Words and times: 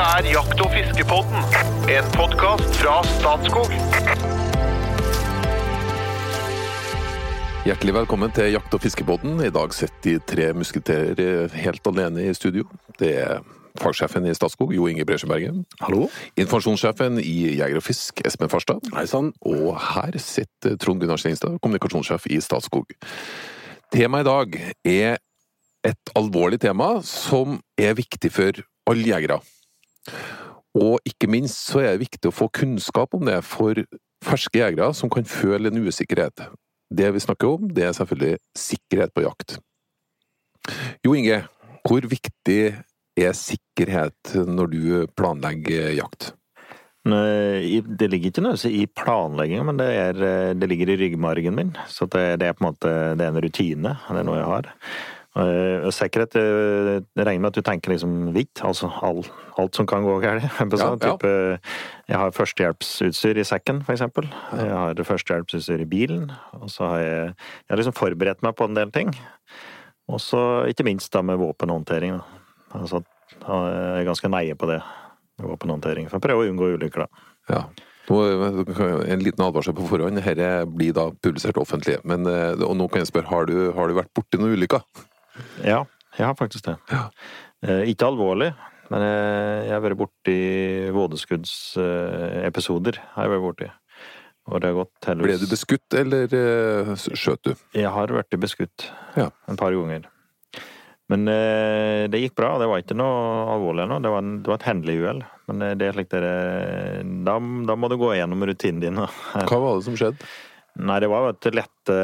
Dette 0.00 0.16
er 0.16 0.32
Jakt- 0.32 0.60
og 0.64 0.70
fiskepodden, 0.72 1.42
en 1.92 2.06
podkast 2.14 2.76
fra 2.80 2.94
Statskog. 3.04 3.74
Hjertelig 7.66 7.94
velkommen 7.98 8.32
til 8.32 8.48
Jakt- 8.54 8.72
og 8.72 8.80
fiskepodden. 8.80 9.42
I 9.44 9.50
dag 9.52 9.76
sitter 9.76 10.00
de 10.06 10.14
tre 10.24 10.46
musketerer 10.56 11.52
helt 11.52 11.92
alene 11.92 12.24
i 12.30 12.32
studio. 12.32 12.64
Det 12.96 13.12
er 13.26 13.44
fagsjefen 13.76 14.24
i 14.24 14.32
Statskog, 14.32 14.72
Jo 14.72 14.88
Inge 14.88 15.04
Bresjebergen. 15.04 15.66
Hallo. 15.82 16.08
Informasjonssjefen 16.32 17.20
i 17.20 17.58
Jeger 17.60 17.76
og 17.76 17.84
Fisk, 17.84 18.24
Espen 18.24 18.48
Farstad. 18.48 18.80
Hei 18.96 19.04
sann. 19.04 19.34
Og 19.44 19.76
her 19.76 20.16
sitter 20.16 20.80
Trond 20.80 21.04
Gunnar 21.04 21.20
Steinstad, 21.20 21.60
kommunikasjonssjef 21.60 22.24
i 22.32 22.40
Statskog. 22.40 22.96
Temaet 23.92 24.24
i 24.24 24.30
dag 24.32 24.60
er 24.96 25.16
et 25.84 26.16
alvorlig 26.16 26.64
tema 26.64 26.94
som 27.04 27.60
er 27.76 27.92
viktig 28.00 28.32
for 28.32 28.64
alle 28.88 29.10
jegere. 29.12 29.42
Og 30.78 31.00
ikke 31.06 31.28
minst 31.30 31.66
så 31.66 31.82
er 31.82 31.94
det 31.94 32.04
viktig 32.06 32.30
å 32.30 32.34
få 32.34 32.48
kunnskap 32.54 33.16
om 33.16 33.26
det 33.26 33.40
for 33.46 33.78
ferske 34.24 34.60
jegere 34.60 34.92
som 34.94 35.10
kan 35.12 35.26
føle 35.26 35.70
en 35.70 35.82
usikkerhet. 35.86 36.46
Det 36.90 37.10
vi 37.14 37.22
snakker 37.22 37.56
om, 37.56 37.70
det 37.74 37.86
er 37.86 37.96
selvfølgelig 37.96 38.38
sikkerhet 38.58 39.14
på 39.14 39.24
jakt. 39.26 39.58
Jo 41.06 41.14
Inge, 41.16 41.42
hvor 41.86 42.06
viktig 42.06 42.60
er 43.20 43.32
sikkerhet 43.36 44.34
når 44.46 44.70
du 44.74 44.82
planlegger 45.18 45.94
jakt? 45.98 46.32
Det 47.00 48.08
ligger 48.12 48.28
ikke 48.28 48.42
nødvendigvis 48.44 48.66
i 48.76 48.84
planlegginga, 48.92 49.62
men 49.64 49.78
det, 49.80 49.86
er, 49.88 50.18
det 50.54 50.68
ligger 50.68 50.92
i 50.92 50.98
ryggmargen 51.00 51.56
min. 51.56 51.70
Så 51.88 52.06
det, 52.12 52.42
det 52.42 52.50
er 52.50 52.58
på 52.58 52.64
en 52.64 52.68
måte 52.68 52.92
det 53.16 53.24
er 53.24 53.32
en 53.32 53.40
rutine. 53.40 53.94
Det 54.04 54.20
er 54.20 54.28
noe 54.28 54.36
jeg 54.36 54.50
har. 54.50 54.68
Eh, 55.38 55.84
sikkerhet 55.94 56.34
eh, 56.40 56.96
Jeg 57.14 57.22
regner 57.22 57.44
med 57.44 57.52
at 57.52 57.58
du 57.60 57.62
tenker 57.62 57.92
liksom 57.92 58.32
hvitt, 58.34 58.64
altså 58.66 58.88
all, 59.06 59.20
alt 59.62 59.76
som 59.78 59.86
kan 59.86 60.02
gå 60.02 60.16
galt. 60.24 60.42
Ja, 60.80 60.88
ja. 60.98 61.58
Jeg 62.10 62.18
har 62.18 62.34
førstehjelpsutstyr 62.34 63.38
i 63.38 63.46
sekken, 63.46 63.84
for 63.86 63.94
eksempel. 63.94 64.26
Jeg 64.58 64.72
har 64.74 65.02
førstehjelpsutstyr 65.06 65.84
i 65.84 65.90
bilen. 65.90 66.32
Og 66.58 66.70
så 66.74 66.88
har 66.90 67.04
jeg, 67.04 67.28
jeg 67.62 67.70
har 67.70 67.82
liksom 67.82 67.98
forberedt 67.98 68.42
meg 68.42 68.56
på 68.58 68.66
en 68.66 68.74
del 68.78 68.90
ting. 68.94 69.12
Og 70.10 70.18
så 70.22 70.66
ikke 70.66 70.88
minst 70.88 71.12
da 71.14 71.22
med 71.22 71.38
våpenhåndtering. 71.38 72.18
Altså, 72.74 73.04
jeg 73.38 74.00
er 74.00 74.08
ganske 74.08 74.32
neie 74.32 74.56
på 74.58 74.66
det. 74.66 74.80
med 75.38 75.52
Våpenhåndtering. 75.52 76.10
For 76.10 76.18
å 76.18 76.24
prøve 76.26 76.42
å 76.42 76.50
unngå 76.50 76.74
ulykker, 76.74 77.06
da. 77.06 77.30
Ja. 77.50 77.62
En 78.10 79.22
liten 79.22 79.44
advarsel 79.44 79.76
på 79.78 79.86
forhånd. 79.86 80.18
Dette 80.18 80.66
blir 80.66 80.90
da 80.96 81.06
publisert 81.22 81.60
offentlig. 81.62 82.00
Men, 82.02 82.26
eh, 82.26 82.58
og 82.66 82.74
nå 82.74 82.88
kan 82.90 83.04
jeg 83.04 83.12
spørre, 83.12 83.30
har 83.30 83.46
du, 83.46 83.70
har 83.76 83.86
du 83.86 83.94
vært 83.94 84.10
borti 84.16 84.40
noen 84.40 84.58
ulykker? 84.58 84.82
Ja, 85.64 85.84
jeg 86.18 86.26
har 86.26 86.34
faktisk 86.38 86.64
det. 86.70 86.76
Ja. 86.92 87.04
Eh, 87.66 87.82
ikke 87.92 88.06
alvorlig, 88.10 88.50
men 88.90 89.00
jeg, 89.04 89.66
jeg 89.68 89.74
har 89.76 89.84
vært 89.84 90.00
borti 90.00 90.38
vådeskuddsepisoder. 90.96 92.94
har 93.14 93.22
jeg 93.28 93.34
vært 93.36 93.46
borti. 93.48 93.68
Og 94.50 94.56
det 94.62 94.68
har 94.72 94.78
gått 94.80 94.98
Ble 95.20 95.36
du 95.38 95.46
beskutt, 95.50 95.90
eller 95.94 96.24
eh, 96.34 96.94
skjøt 96.96 97.42
du? 97.46 97.52
Jeg 97.76 97.90
har 97.92 98.08
vært 98.16 98.38
beskutt 98.40 98.88
Ja. 99.16 99.28
en 99.46 99.56
par 99.60 99.72
ganger. 99.76 100.02
Men 101.10 101.26
eh, 101.28 102.06
det 102.10 102.20
gikk 102.22 102.34
bra. 102.38 102.52
Det 102.58 102.68
var 102.70 102.78
ikke 102.82 102.94
noe 102.98 103.46
alvorlig 103.56 103.82
ennå. 103.84 103.96
Det, 104.02 104.10
var 104.14 104.22
det 104.22 104.46
var 104.50 104.58
et 104.60 104.68
hendelig 104.68 104.96
uhell. 105.02 105.22
Men 105.50 105.56
eh, 105.66 105.74
det 105.78 105.86
er 105.88 105.92
slik 105.98 106.10
dere 106.12 106.32
da, 107.26 107.34
da 107.66 107.74
må 107.78 107.86
du 107.90 107.96
gå 108.00 108.10
gjennom 108.16 108.44
rutinen 108.46 108.80
din. 108.82 108.96
Hva 108.98 109.58
var 109.58 109.72
det 109.78 109.86
som 109.88 109.96
skjedde? 109.98 110.22
Nei, 110.86 110.98
det 111.02 111.08
var 111.10 111.20
jo 111.26 111.30
et 111.34 111.46
lette 111.58 111.94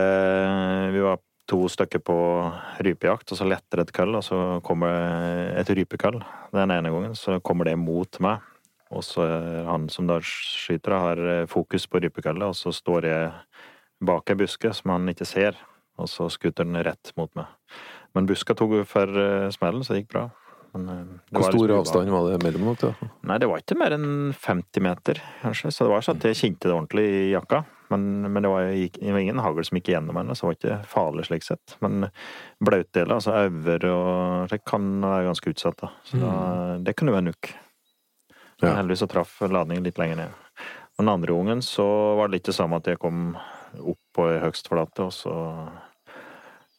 Vi 0.90 1.00
var 1.04 1.16
to 1.46 1.60
stykker 1.70 2.02
på 2.02 2.16
rypejakt, 2.82 3.30
og 3.32 3.38
så 3.38 3.46
letter 3.46 3.82
et 3.82 3.92
køll, 3.94 4.16
og 4.18 4.24
så 4.26 4.40
kommer 4.66 5.54
et 5.56 5.70
rypekøll 5.70 6.20
den 6.54 6.74
ene 6.74 6.92
gangen. 6.92 7.14
Så 7.18 7.38
kommer 7.44 7.68
det 7.68 7.76
mot 7.78 8.20
meg, 8.24 8.42
og 8.90 9.04
så 9.06 9.26
han 9.66 9.88
som 9.92 10.10
da 10.10 10.18
skyter, 10.22 10.96
har 10.98 11.22
fokus 11.50 11.86
på 11.90 12.02
rypekøllet, 12.02 12.50
og 12.50 12.58
så 12.58 12.74
står 12.74 13.08
jeg 13.10 13.30
bak 14.04 14.30
ei 14.30 14.38
buske 14.42 14.72
som 14.76 14.92
han 14.92 15.08
ikke 15.12 15.28
ser, 15.28 15.58
og 15.96 16.10
så 16.12 16.28
skutter 16.32 16.66
den 16.66 16.78
rett 16.84 17.12
mot 17.16 17.30
meg. 17.38 17.48
Men 18.16 18.28
buska 18.28 18.56
tok 18.56 18.78
for 18.88 19.20
eh, 19.20 19.50
smellen, 19.52 19.84
så 19.84 19.94
det 19.94 20.04
gikk 20.04 20.12
bra. 20.14 20.26
Men, 20.72 20.88
eh, 20.88 21.00
det 21.30 21.40
Hvor 21.40 21.52
stor 21.52 21.72
avstand 21.78 22.12
var 22.12 22.30
det 22.30 22.38
mellom 22.44 22.76
dere? 22.76 23.10
Nei, 23.28 23.38
det 23.42 23.48
var 23.50 23.62
ikke 23.62 23.78
mer 23.80 23.96
enn 23.96 24.32
50 24.32 24.84
meter, 24.84 25.20
kanskje. 25.42 25.72
Så 25.72 25.84
det 25.84 25.92
var 25.92 26.04
sånn 26.04 26.20
at 26.20 26.28
jeg 26.30 26.40
kjente 26.40 26.70
det 26.70 26.76
ordentlig 26.76 27.06
i 27.08 27.26
jakka. 27.34 27.64
Men, 27.92 28.32
men 28.32 28.42
det, 28.42 28.50
var, 28.50 28.70
det 28.70 29.12
var 29.12 29.22
ingen 29.22 29.42
hagl 29.42 29.64
som 29.66 29.78
gikk 29.78 29.92
gjennom 29.92 30.18
henne, 30.18 30.34
så 30.34 30.46
det 30.46 30.48
var 30.48 30.56
ikke 30.58 30.78
farlig 30.90 31.26
slik 31.28 31.46
sett. 31.46 31.76
Men 31.84 32.08
blautdeler, 32.64 33.14
altså 33.18 33.36
øver 33.46 33.86
og 33.90 34.50
slik, 34.50 34.64
kan 34.66 34.88
være 35.04 35.28
ganske 35.28 35.54
utsatt. 35.54 35.78
da. 35.84 35.92
Så 36.08 36.20
da, 36.22 36.32
det 36.82 36.96
kunne 36.98 37.14
være 37.14 37.28
nuk. 37.28 37.52
Men 38.62 38.78
heldigvis 38.80 39.04
så 39.04 39.10
traff 39.12 39.38
ladningen 39.44 39.84
litt 39.84 40.00
lenger 40.00 40.22
ned. 40.24 40.42
Og 40.96 41.04
den 41.04 41.12
andre 41.12 41.34
ungen 41.36 41.60
så 41.62 41.84
var 42.16 42.28
det 42.28 42.38
litt 42.38 42.48
det 42.48 42.56
samme 42.56 42.80
at 42.80 42.88
jeg 42.88 43.00
kom 43.02 43.34
opp 43.76 44.00
på 44.16 44.30
ei 44.32 44.40
høgstflate, 44.40 45.10
og 45.10 45.12
så 45.12 45.34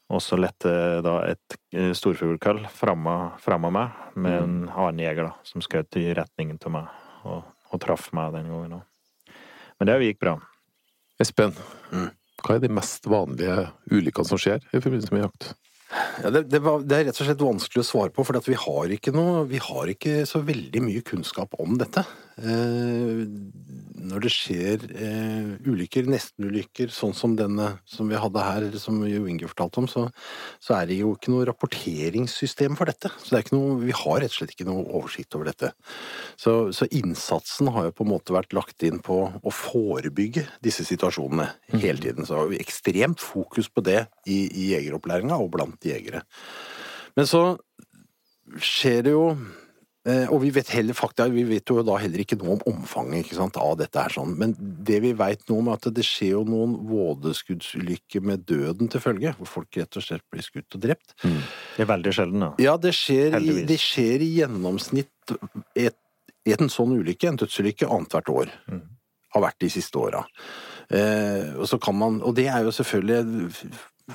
og 0.08 0.22
så 0.24 0.38
lette 0.40 0.72
da 1.04 1.18
et 1.28 1.56
eh, 1.76 1.92
storfuglkall 1.96 2.62
framme 2.72 3.16
framme 3.44 3.72
meg 3.76 4.16
med 4.16 4.38
en 4.38 4.54
annen 4.70 5.02
jeger 5.04 5.28
da, 5.28 5.34
som 5.44 5.64
skjøt 5.64 6.00
i 6.00 6.06
retningen 6.16 6.60
til 6.64 6.72
meg, 6.78 6.88
og, 7.28 7.44
og 7.44 7.82
traff 7.84 8.08
meg 8.16 8.32
den 8.38 8.48
gangen 8.48 8.78
òg. 8.80 9.34
Men 9.78 9.90
det 9.90 9.98
gikk 10.06 10.22
bra. 10.24 10.38
Espen, 11.18 11.56
hva 12.44 12.56
er 12.56 12.62
de 12.62 12.70
mest 12.70 13.08
vanlige 13.10 13.64
ulykkene 13.90 14.30
som 14.30 14.38
skjer 14.42 14.62
i 14.70 14.82
forbindelse 14.82 15.16
med 15.16 15.24
jakt? 15.26 15.48
Ja, 16.24 16.32
det, 16.34 16.44
det, 16.52 16.60
var, 16.66 16.82
det 16.84 16.98
er 16.98 17.06
rett 17.08 17.20
og 17.22 17.28
slett 17.30 17.44
vanskelig 17.44 17.84
å 17.84 17.88
svare 17.88 18.12
på, 18.12 18.26
for 18.28 18.40
vi, 18.44 18.58
har 18.60 18.94
ikke 18.96 19.14
vi 19.48 19.62
har 19.64 19.92
ikke 19.94 20.26
så 20.28 20.42
veldig 20.44 20.82
mye 20.84 21.04
kunnskap 21.08 21.56
om 21.64 21.78
dette. 21.80 22.04
Eh, 22.38 23.24
når 24.08 24.24
det 24.24 24.30
skjer 24.30 24.84
eh, 24.94 25.48
ulykker, 25.66 26.06
nestenulykker, 26.12 26.92
sånn 26.94 27.16
som 27.18 27.34
denne 27.40 27.72
som 27.90 28.10
vi 28.12 28.20
hadde 28.20 28.44
her, 28.44 28.68
som 28.80 29.00
Jo 29.10 29.24
Inge 29.30 29.50
fortalte 29.50 29.82
om, 29.82 29.88
så, 29.90 30.06
så 30.64 30.76
er 30.78 30.90
det 30.90 31.00
jo 31.00 31.16
ikke 31.16 31.34
noe 31.34 31.48
rapporteringssystem 31.50 32.78
for 32.78 32.92
dette. 32.92 33.12
Så 33.24 33.36
det 33.36 33.56
noe, 33.56 33.80
vi 33.82 33.96
har 33.96 34.22
rett 34.22 34.34
og 34.34 34.38
slett 34.38 34.54
ikke 34.54 34.68
noe 34.70 34.86
oversikt 34.86 35.38
over 35.40 35.50
dette. 35.50 35.72
Så, 36.38 36.70
så 36.76 36.88
innsatsen 36.94 37.72
har 37.74 37.90
jo 37.90 37.96
på 37.98 38.06
en 38.06 38.14
måte 38.14 38.36
vært 38.36 38.56
lagt 38.56 38.86
inn 38.86 39.02
på 39.04 39.20
å 39.32 39.54
forebygge 39.54 40.46
disse 40.64 40.86
situasjonene 40.88 41.50
hele 41.74 42.04
tiden. 42.04 42.28
Så 42.28 42.38
har 42.38 42.52
vi 42.52 42.62
ekstremt 42.62 43.24
fokus 43.24 43.72
på 43.72 43.84
det 43.88 44.04
i, 44.30 44.44
i 44.46 44.70
jegeropplæringa 44.76 45.40
og 45.42 45.52
blant 45.58 45.77
jegere. 45.86 46.24
Men 47.18 47.30
så 47.30 47.44
skjer 48.64 49.02
det 49.08 49.12
jo 49.12 49.24
eh, 50.08 50.30
og 50.32 50.40
vi 50.44 50.52
vet 50.56 50.70
heller 50.72 50.96
fakta, 50.96 51.28
vi 51.34 51.44
vet 51.48 51.68
jo 51.68 51.82
da 51.86 51.98
heller 52.00 52.24
ikke 52.24 52.38
noe 52.40 52.56
om 52.56 52.64
omfanget 52.72 53.34
sant, 53.36 53.60
av 53.60 53.76
dette 53.82 54.00
her 54.00 54.14
sånn, 54.14 54.36
men 54.40 54.56
det 54.58 55.02
vi 55.04 55.14
noe 55.18 55.58
om 55.58 55.72
er 55.72 55.80
at 55.80 55.90
det 55.98 56.06
skjer 56.08 56.38
jo 56.38 56.44
noen 56.48 56.78
vådeskuddsulykker 56.88 58.24
med 58.24 58.46
døden 58.48 58.92
til 58.94 59.04
følge, 59.04 59.36
hvor 59.40 59.52
folk 59.58 59.80
rett 59.82 60.00
og 60.00 60.06
slett 60.06 60.26
blir 60.32 60.46
skutt 60.46 60.80
og 60.80 60.86
drept. 60.88 61.16
Det 61.24 61.84
er 61.84 61.92
veldig 61.92 62.16
sjelden, 62.16 62.46
da. 62.48 62.52
Ja, 62.64 62.78
det 62.82 62.96
skjer, 62.98 63.40
i, 63.42 63.64
det 63.68 63.80
skjer 63.84 64.24
i 64.24 64.32
gjennomsnitt 64.40 65.36
et, 65.76 66.00
en 66.56 66.72
sånn 66.72 66.96
ulykke, 66.96 67.34
en 67.34 67.42
dødsulykke, 67.44 67.90
annethvert 67.92 68.32
år. 68.32 68.56
Mm. 68.72 68.86
Har 69.36 69.44
vært 69.44 69.60
de 69.60 69.70
siste 69.74 70.00
åra. 70.00 70.24
Eh, 70.88 71.52
og, 71.58 71.66
så 71.68 71.80
kan 71.84 71.98
man, 72.00 72.22
og 72.24 72.38
det 72.38 72.48
er 72.48 72.64
jo 72.64 72.72
selvfølgelig 72.72 73.58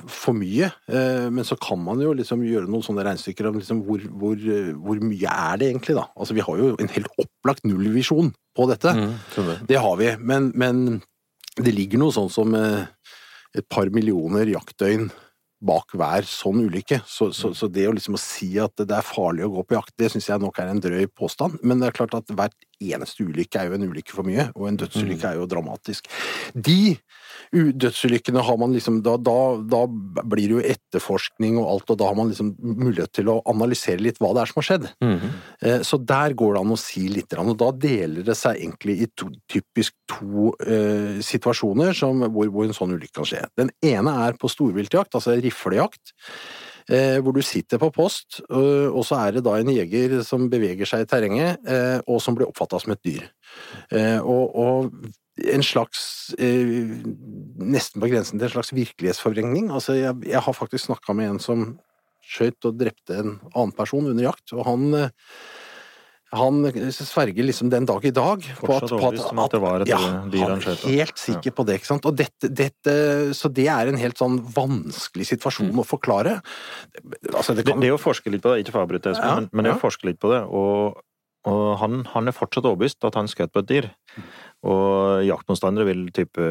for 0.09 0.33
mye, 0.33 0.71
eh, 0.89 1.27
men 1.29 1.45
så 1.45 1.53
kan 1.61 1.77
man 1.83 1.99
jo 2.01 2.15
liksom 2.17 2.41
gjøre 2.47 2.65
noen 2.71 2.81
sånne 2.85 3.03
regnestykker 3.05 3.49
om 3.49 3.59
liksom 3.59 3.83
hvor, 3.85 4.01
hvor, 4.09 4.33
eh, 4.37 4.71
hvor 4.73 5.01
mye 5.05 5.29
er 5.29 5.59
det 5.61 5.69
egentlig, 5.69 5.97
da. 5.99 6.07
Altså, 6.17 6.33
vi 6.33 6.45
har 6.45 6.61
jo 6.61 6.71
en 6.81 6.93
helt 6.95 7.11
opplagt 7.21 7.67
nullvisjon 7.69 8.31
på 8.57 8.67
dette. 8.71 8.93
Mm, 8.97 9.11
Det 9.69 9.77
har 9.83 9.99
vi, 10.01 10.09
men, 10.17 10.49
men 10.57 10.81
det 11.61 11.75
ligger 11.75 12.01
noe 12.01 12.15
sånn 12.15 12.31
som 12.33 12.55
eh, 12.57 12.87
et 13.53 13.67
par 13.69 13.91
millioner 13.93 14.49
jaktdøgn 14.49 15.11
bak 15.63 15.93
hver 15.95 16.25
sånn 16.27 16.65
ulykke. 16.65 16.99
Så, 17.07 17.29
så, 17.31 17.53
så 17.55 17.69
det 17.71 17.85
å 17.87 17.93
liksom 17.95 18.17
å 18.17 18.21
si 18.21 18.49
at 18.59 18.73
det 18.81 18.97
er 18.97 19.05
farlig 19.05 19.45
å 19.45 19.53
gå 19.53 19.63
på 19.69 19.77
jakt, 19.77 19.93
det 20.01 20.09
syns 20.11 20.27
jeg 20.27 20.41
nok 20.43 20.57
er 20.59 20.73
en 20.73 20.81
drøy 20.83 21.05
påstand. 21.15 21.61
Men 21.63 21.79
det 21.79 21.91
er 21.91 21.99
klart 22.01 22.17
at 22.17 22.33
hvert 22.33 22.57
eneste 22.91 23.23
ulykke 23.23 23.61
er 23.61 23.69
jo 23.71 23.77
en 23.79 23.87
ulykke 23.87 24.13
for 24.15 24.27
mye, 24.27 24.49
og 24.55 24.67
en 24.67 24.79
dødsulykke 24.83 25.29
er 25.31 25.39
jo 25.39 25.47
dramatisk. 25.49 26.09
De 26.53 26.97
dødsulykkene 27.53 28.41
har 28.43 28.57
man 28.57 28.73
liksom 28.73 29.01
da, 29.05 29.13
da, 29.21 29.35
da 29.69 29.81
blir 29.87 30.49
det 30.49 30.55
jo 30.55 30.63
etterforskning 30.73 31.59
og 31.61 31.67
alt, 31.69 31.93
og 31.93 31.99
da 32.01 32.09
har 32.09 32.17
man 32.17 32.31
liksom 32.31 32.53
mulighet 32.59 33.13
til 33.13 33.29
å 33.29 33.39
analysere 33.49 34.01
litt 34.01 34.17
hva 34.21 34.31
det 34.33 34.43
er 34.43 34.51
som 34.51 34.61
har 34.61 34.67
skjedd. 34.69 34.87
Eh, 35.61 35.79
Så 35.85 35.99
der 36.01 36.33
går 36.39 36.55
det 36.55 36.63
an 36.63 36.73
å 36.73 36.79
si 36.79 37.05
litt, 37.11 37.33
og 37.37 37.53
da 37.61 37.69
deler 37.71 38.25
det 38.25 38.37
seg 38.39 38.57
egentlig 38.61 38.97
i 39.05 39.09
to, 39.15 39.29
typisk 39.51 39.93
to 40.09 40.51
eh, 40.65 41.21
situasjoner 41.23 41.93
som, 41.97 42.25
hvor, 42.33 42.49
hvor 42.53 42.65
en 42.67 42.75
sånn 42.75 42.95
ulykke 42.97 43.19
kan 43.21 43.29
skje. 43.29 43.45
Den 43.59 43.73
ene 43.85 44.17
er 44.25 44.37
på 44.39 44.49
storviltjakt, 44.51 45.13
altså 45.13 45.37
riflejakt, 45.37 46.15
hvor 46.87 47.35
du 47.35 47.41
sitter 47.45 47.79
på 47.81 47.91
post, 47.95 48.41
eh, 48.49 48.89
og 48.89 49.05
så 49.07 49.19
er 49.21 49.37
det 49.37 49.45
da 49.45 49.55
en 49.59 49.71
jeger 49.71 50.19
som 50.27 50.49
beveger 50.51 50.89
seg 50.89 51.05
i 51.05 51.09
terrenget, 51.09 51.61
eh, 51.67 51.99
og 52.07 52.21
som 52.23 52.35
blir 52.35 52.49
oppfatta 52.49 52.81
som 52.81 52.95
et 52.95 53.03
dyr. 53.05 53.27
Eh, 53.93 54.19
og, 54.19 54.55
og 54.55 55.47
en 55.53 55.65
slags 55.65 56.33
eh, 56.37 56.99
Nesten 57.63 58.01
på 58.01 58.09
grensen 58.11 58.37
til 58.37 58.47
en 58.49 58.53
slags 58.53 58.73
virkelighetsforvrengning. 58.75 59.71
Altså, 59.73 59.95
jeg, 59.97 60.17
jeg 60.27 60.41
har 60.45 60.55
faktisk 60.57 60.89
snakka 60.89 61.15
med 61.17 61.31
en 61.31 61.41
som 61.41 61.65
skjøt 62.23 62.69
og 62.69 62.79
drepte 62.79 63.17
en 63.19 63.35
annen 63.51 63.73
person 63.75 64.07
under 64.09 64.25
jakt, 64.25 64.53
og 64.55 64.65
han 64.67 64.87
eh, 64.97 65.13
Han 66.33 66.65
sverger 66.93 67.45
liksom 67.45 67.69
den 67.69 67.85
dag 67.89 68.05
i 68.05 68.11
dag 68.13 68.41
på 68.41 68.65
at, 68.65 68.83
Fortsatt 68.83 68.89
på 68.89 68.97
overbevist 68.97 69.31
om 69.31 69.41
at 69.43 69.53
det 69.53 69.61
var 69.63 69.85
et 69.85 69.91
ja, 69.91 69.99
dyr 70.33 70.45
han 70.49 70.63
er 70.63 70.81
helt 70.87 71.21
sikker 71.21 71.53
på 71.55 71.65
det. 71.67 71.77
ikke 71.79 71.89
sant? 71.91 72.07
Og 72.09 72.17
dette, 72.17 72.49
dette, 72.49 72.95
så 73.37 73.51
det 73.53 73.67
er 73.71 73.91
en 73.91 73.99
helt 74.01 74.19
sånn 74.21 74.39
vanskelig 74.55 75.29
situasjon 75.33 75.71
å 75.77 75.85
forklare. 75.87 76.39
Altså, 77.33 77.53
det 77.53 77.63
Det, 77.63 77.71
kan, 77.71 77.83
det 77.83 77.91
er 77.91 77.97
å 77.97 78.01
forske 78.01 78.33
litt 78.33 78.43
på 78.43 78.53
det, 78.53 78.63
ikke 78.63 78.75
for 78.75 78.83
å 78.83 78.87
avbryte, 78.87 79.15
men, 79.19 79.49
men 79.51 79.67
det 79.67 79.73
er 79.73 79.79
å 79.79 79.83
forske 79.83 80.09
litt 80.09 80.21
på 80.23 80.33
det. 80.33 80.41
Og, 80.49 81.03
og 81.49 81.63
han, 81.83 82.01
han 82.13 82.31
er 82.31 82.35
fortsatt 82.35 82.65
overbevist 82.65 83.05
at 83.07 83.19
han 83.19 83.29
skjøt 83.31 83.53
på 83.53 83.63
et 83.63 83.69
dyr. 83.69 83.91
Og 84.63 85.25
jaktmotstandere 85.27 85.87
vil 85.89 86.05
type 86.15 86.43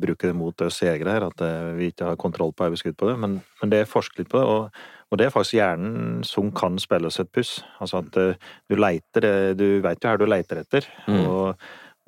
bruke 0.00 0.30
det 0.30 0.36
mot 0.36 0.62
oss 0.64 0.78
jegere 0.80 1.12
her, 1.12 1.26
at 1.28 1.42
eh, 1.44 1.72
vi 1.76 1.90
ikke 1.92 2.06
har 2.08 2.16
kontroll 2.20 2.54
på 2.56 2.70
skutt 2.80 2.96
på 2.96 3.10
det. 3.10 3.18
Men, 3.20 3.40
men 3.60 3.72
det 3.72 3.82
er 3.82 3.90
forsket 3.90 4.22
litt 4.22 4.30
på 4.32 4.40
det, 4.40 4.46
og, 4.48 4.70
og 5.10 5.18
det 5.20 5.26
er 5.26 5.34
faktisk 5.34 5.58
hjernen 5.58 6.22
som 6.24 6.48
kan 6.56 6.78
spille 6.80 7.10
oss 7.10 7.20
et 7.20 7.30
puss. 7.36 7.58
Altså 7.84 8.00
at 8.00 8.16
eh, 8.16 8.48
du 8.70 8.76
leiter, 8.80 9.26
eh, 9.28 9.50
du 9.58 9.66
veit 9.84 10.00
jo 10.00 10.08
her 10.08 10.20
du 10.22 10.26
leiter 10.30 10.62
etter, 10.62 10.88
Mm. 11.06 11.26
og, 11.28 11.60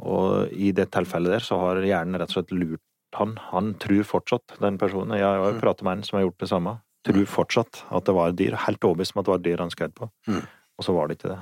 og 0.02 0.48
i 0.56 0.72
det 0.74 0.88
tilfellet 0.94 1.36
der 1.36 1.44
så 1.44 1.58
har 1.60 1.82
hjernen 1.84 2.16
rett 2.18 2.32
og 2.32 2.38
slett 2.40 2.54
lurt 2.56 2.80
han. 3.18 3.36
Han 3.52 3.74
tror 3.82 4.06
fortsatt, 4.08 4.56
den 4.62 4.78
personen. 4.80 5.18
Jeg 5.18 5.26
har 5.28 5.36
jo 5.36 5.52
Mm. 5.58 5.60
pratet 5.60 5.84
med 5.84 5.98
en 5.98 6.02
som 6.08 6.16
har 6.16 6.24
gjort 6.30 6.38
det 6.40 6.48
samme. 6.48 6.78
Tror 7.04 7.26
fortsatt 7.28 7.82
at 7.92 8.04
det 8.08 8.14
var 8.14 8.28
et 8.32 8.36
dyr. 8.40 8.56
Helt 8.64 8.80
overbevist 8.88 9.12
om 9.16 9.20
at 9.20 9.26
det 9.26 9.32
var 9.34 9.40
et 9.42 9.46
dyr 9.50 9.58
han 9.66 9.70
skjøt 9.74 9.94
på. 9.98 10.08
Mm. 10.30 10.42
Og 10.78 10.84
så 10.86 10.94
var 10.96 11.08
det 11.10 11.18
ikke 11.18 11.34
det. 11.34 11.38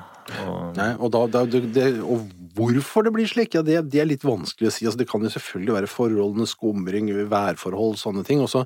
Og, 0.47 0.77
Nei, 0.79 0.93
og, 0.99 1.11
da, 1.15 1.44
det, 1.50 1.62
det, 1.75 1.88
og 2.03 2.29
hvorfor 2.56 3.06
det 3.06 3.12
blir 3.15 3.29
slik, 3.29 3.55
ja, 3.55 3.62
det, 3.67 3.79
det 3.93 4.03
er 4.03 4.09
litt 4.09 4.25
vanskelig 4.27 4.71
å 4.71 4.73
si. 4.75 4.87
Altså, 4.87 5.00
det 5.00 5.09
kan 5.11 5.25
jo 5.25 5.32
selvfølgelig 5.32 5.77
være 5.77 5.91
forholdene, 5.91 6.49
skumring, 6.50 7.11
værforhold, 7.31 7.99
sånne 8.00 8.25
ting. 8.27 8.43
Også. 8.44 8.65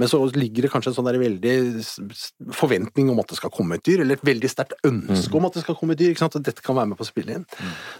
Men 0.00 0.10
så 0.10 0.20
ligger 0.36 0.66
det 0.66 0.72
kanskje 0.72 0.92
en 0.92 0.98
sånn 0.98 1.10
veldig 1.10 1.56
forventning 2.56 3.12
om 3.12 3.22
at 3.22 3.32
det 3.32 3.40
skal 3.40 3.52
komme 3.54 3.78
et 3.78 3.86
dyr, 3.88 4.04
eller 4.04 4.18
et 4.18 4.28
veldig 4.28 4.52
sterkt 4.52 4.78
ønske 4.88 5.38
om 5.38 5.48
at 5.48 5.58
det 5.58 5.64
skal 5.66 5.78
komme 5.78 5.96
et 5.96 6.02
dyr. 6.02 6.14
ikke 6.14 6.24
sant? 6.24 6.38
Og 6.38 6.46
dette 6.46 6.64
kan 6.64 6.78
være 6.78 6.92
med 6.92 7.00
på 7.00 7.06
å 7.06 7.10
spille 7.10 7.38
inn. 7.38 7.48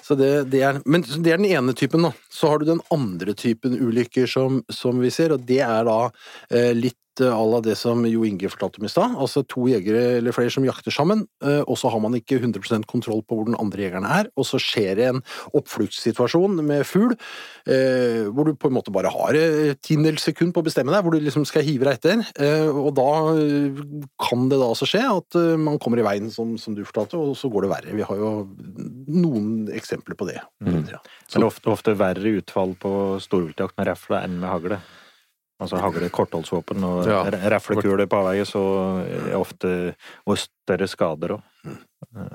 Så 0.05 0.16
det, 0.19 0.32
det 0.52 0.64
er, 0.66 0.81
men 0.88 1.05
det 1.05 1.34
er 1.34 1.43
den 1.43 1.50
ene 1.50 1.76
typen. 1.76 2.08
da. 2.08 2.14
Så 2.32 2.52
har 2.52 2.60
du 2.60 2.69
den 2.69 2.84
andre 2.94 3.37
typen 3.38 3.76
ulykker 3.78 4.31
som, 4.31 4.62
som 4.72 5.02
vi 5.02 5.12
ser, 5.14 5.37
og 5.37 5.44
det 5.49 5.60
er 5.66 5.84
da 5.88 6.00
eh, 6.50 6.72
litt 6.76 6.96
à 7.20 7.43
la 7.50 7.60
det 7.60 7.76
som 7.78 8.05
Jo 8.06 8.25
Inge 8.25 8.50
fortalte 8.50 8.78
om 8.81 8.87
i 8.87 8.90
stad. 8.93 9.16
Altså 9.19 9.43
to 9.43 9.66
jegere 9.70 10.19
eller 10.19 10.34
flere 10.34 10.52
som 10.52 10.66
jakter 10.66 10.94
sammen, 10.94 11.26
eh, 11.44 11.62
og 11.66 11.78
så 11.78 11.90
har 11.90 12.00
man 12.00 12.14
ikke 12.14 12.38
100 12.38 12.62
kontroll 12.62 12.97
på 13.02 13.38
hvor 13.38 13.46
den 13.48 13.58
andre 13.58 13.84
jegeren 13.84 14.06
er, 14.08 14.30
og 14.38 14.46
så 14.48 14.60
skjer 14.62 14.98
det 14.98 15.06
en 15.08 15.22
oppfluktssituasjon 15.56 16.60
med 16.66 16.84
fugl, 16.88 17.14
eh, 17.68 18.26
hvor 18.32 18.48
du 18.48 18.54
på 18.58 18.70
en 18.70 18.76
måte 18.76 18.94
bare 18.94 19.12
har 19.12 19.38
et 19.38 19.80
tiendedels 19.84 20.26
sekund 20.28 20.54
på 20.54 20.62
å 20.62 20.68
bestemme 20.68 20.94
deg, 20.94 21.02
hvor 21.04 21.14
du 21.14 21.22
liksom 21.22 21.46
skal 21.48 21.66
hive 21.66 21.88
deg 21.88 21.98
etter, 21.98 22.24
eh, 22.42 22.68
og 22.68 22.92
da 22.98 23.08
eh, 23.34 23.82
kan 24.28 24.48
det 24.50 24.60
da 24.60 24.70
altså 24.72 24.88
skje 24.88 25.04
at 25.08 25.38
eh, 25.38 25.56
man 25.60 25.80
kommer 25.82 26.02
i 26.02 26.06
veien, 26.06 26.30
som, 26.34 26.56
som 26.60 26.76
du 26.76 26.84
fortalte, 26.86 27.20
og 27.20 27.36
så 27.38 27.50
går 27.52 27.66
det 27.66 27.72
verre. 27.74 27.96
Vi 27.98 28.06
har 28.06 28.22
jo 28.22 28.32
noen 29.08 29.68
eksempler 29.74 30.18
på 30.18 30.28
det. 30.30 30.40
Mm. 30.64 30.84
Ja. 30.92 31.02
Men 31.02 31.34
det 31.34 31.42
er 31.42 31.50
ofte, 31.50 31.72
ofte 31.72 31.98
verre 31.98 32.38
utfall 32.40 32.74
på 32.80 32.92
storviltjakt 33.22 33.78
med 33.78 33.92
refle 33.92 34.22
enn 34.24 34.40
med 34.40 34.50
hagle. 34.50 34.80
Altså 35.60 35.81
hagle 35.82 36.08
kortholdsvåpen 36.14 36.84
og 36.87 37.06
Ja. 37.08 37.25
ja. 37.26 37.49
reflekuler 37.50 38.06
på 38.06 38.20
avveie, 38.20 38.44
så 38.46 38.60
er 39.02 39.34
ofte 39.38 39.94
Og 40.26 40.38
større 40.38 40.87
skader 40.87 41.34
òg. 41.37 41.43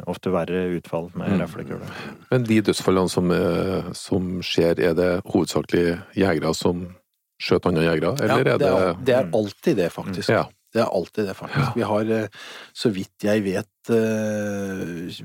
Ofte 0.08 0.30
verre 0.34 0.66
utfall 0.78 1.10
med 1.16 1.32
Mm. 1.32 1.40
reflekuler. 1.42 1.88
Men 2.32 2.44
de 2.44 2.62
dødsfallene 2.62 3.10
som, 3.10 3.32
eh, 3.32 3.94
som 3.94 4.42
skjer, 4.42 4.78
er 4.80 4.94
det 4.94 5.24
hovedsakelig 5.24 6.02
jegere 6.16 6.54
som 6.54 6.96
skjøt 7.42 7.66
andre 7.66 7.84
jegere, 7.84 8.14
eller 8.20 8.28
Ja, 8.28 8.38
er 8.40 8.44
det, 8.44 8.60
det, 8.60 8.68
er, 8.68 8.94
det 9.04 9.16
er 9.16 9.30
alltid 9.34 9.76
det, 9.78 9.92
faktisk. 9.92 10.30
Ja. 10.30 10.44
Det 10.74 10.82
er 10.82 10.90
alltid 10.90 11.26
det, 11.28 11.36
faktisk. 11.38 11.76
Vi 11.76 11.82
har, 11.82 12.02
eh, 12.12 12.28
så 12.74 12.90
vidt 12.92 13.22
jeg 13.22 13.44
vet, 13.44 13.90
eh, 13.90 15.24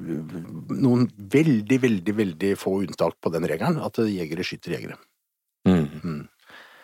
noen 0.70 1.08
veldig, 1.18 1.78
veldig, 1.80 2.14
veldig 2.16 2.50
få 2.58 2.82
unntak 2.86 3.14
på 3.22 3.32
den 3.32 3.42
regelen, 3.48 3.78
at 3.84 3.94
jegere 4.06 4.44
skyter 4.44 4.76
jegere. 4.76 4.96
Mm. 5.66 6.28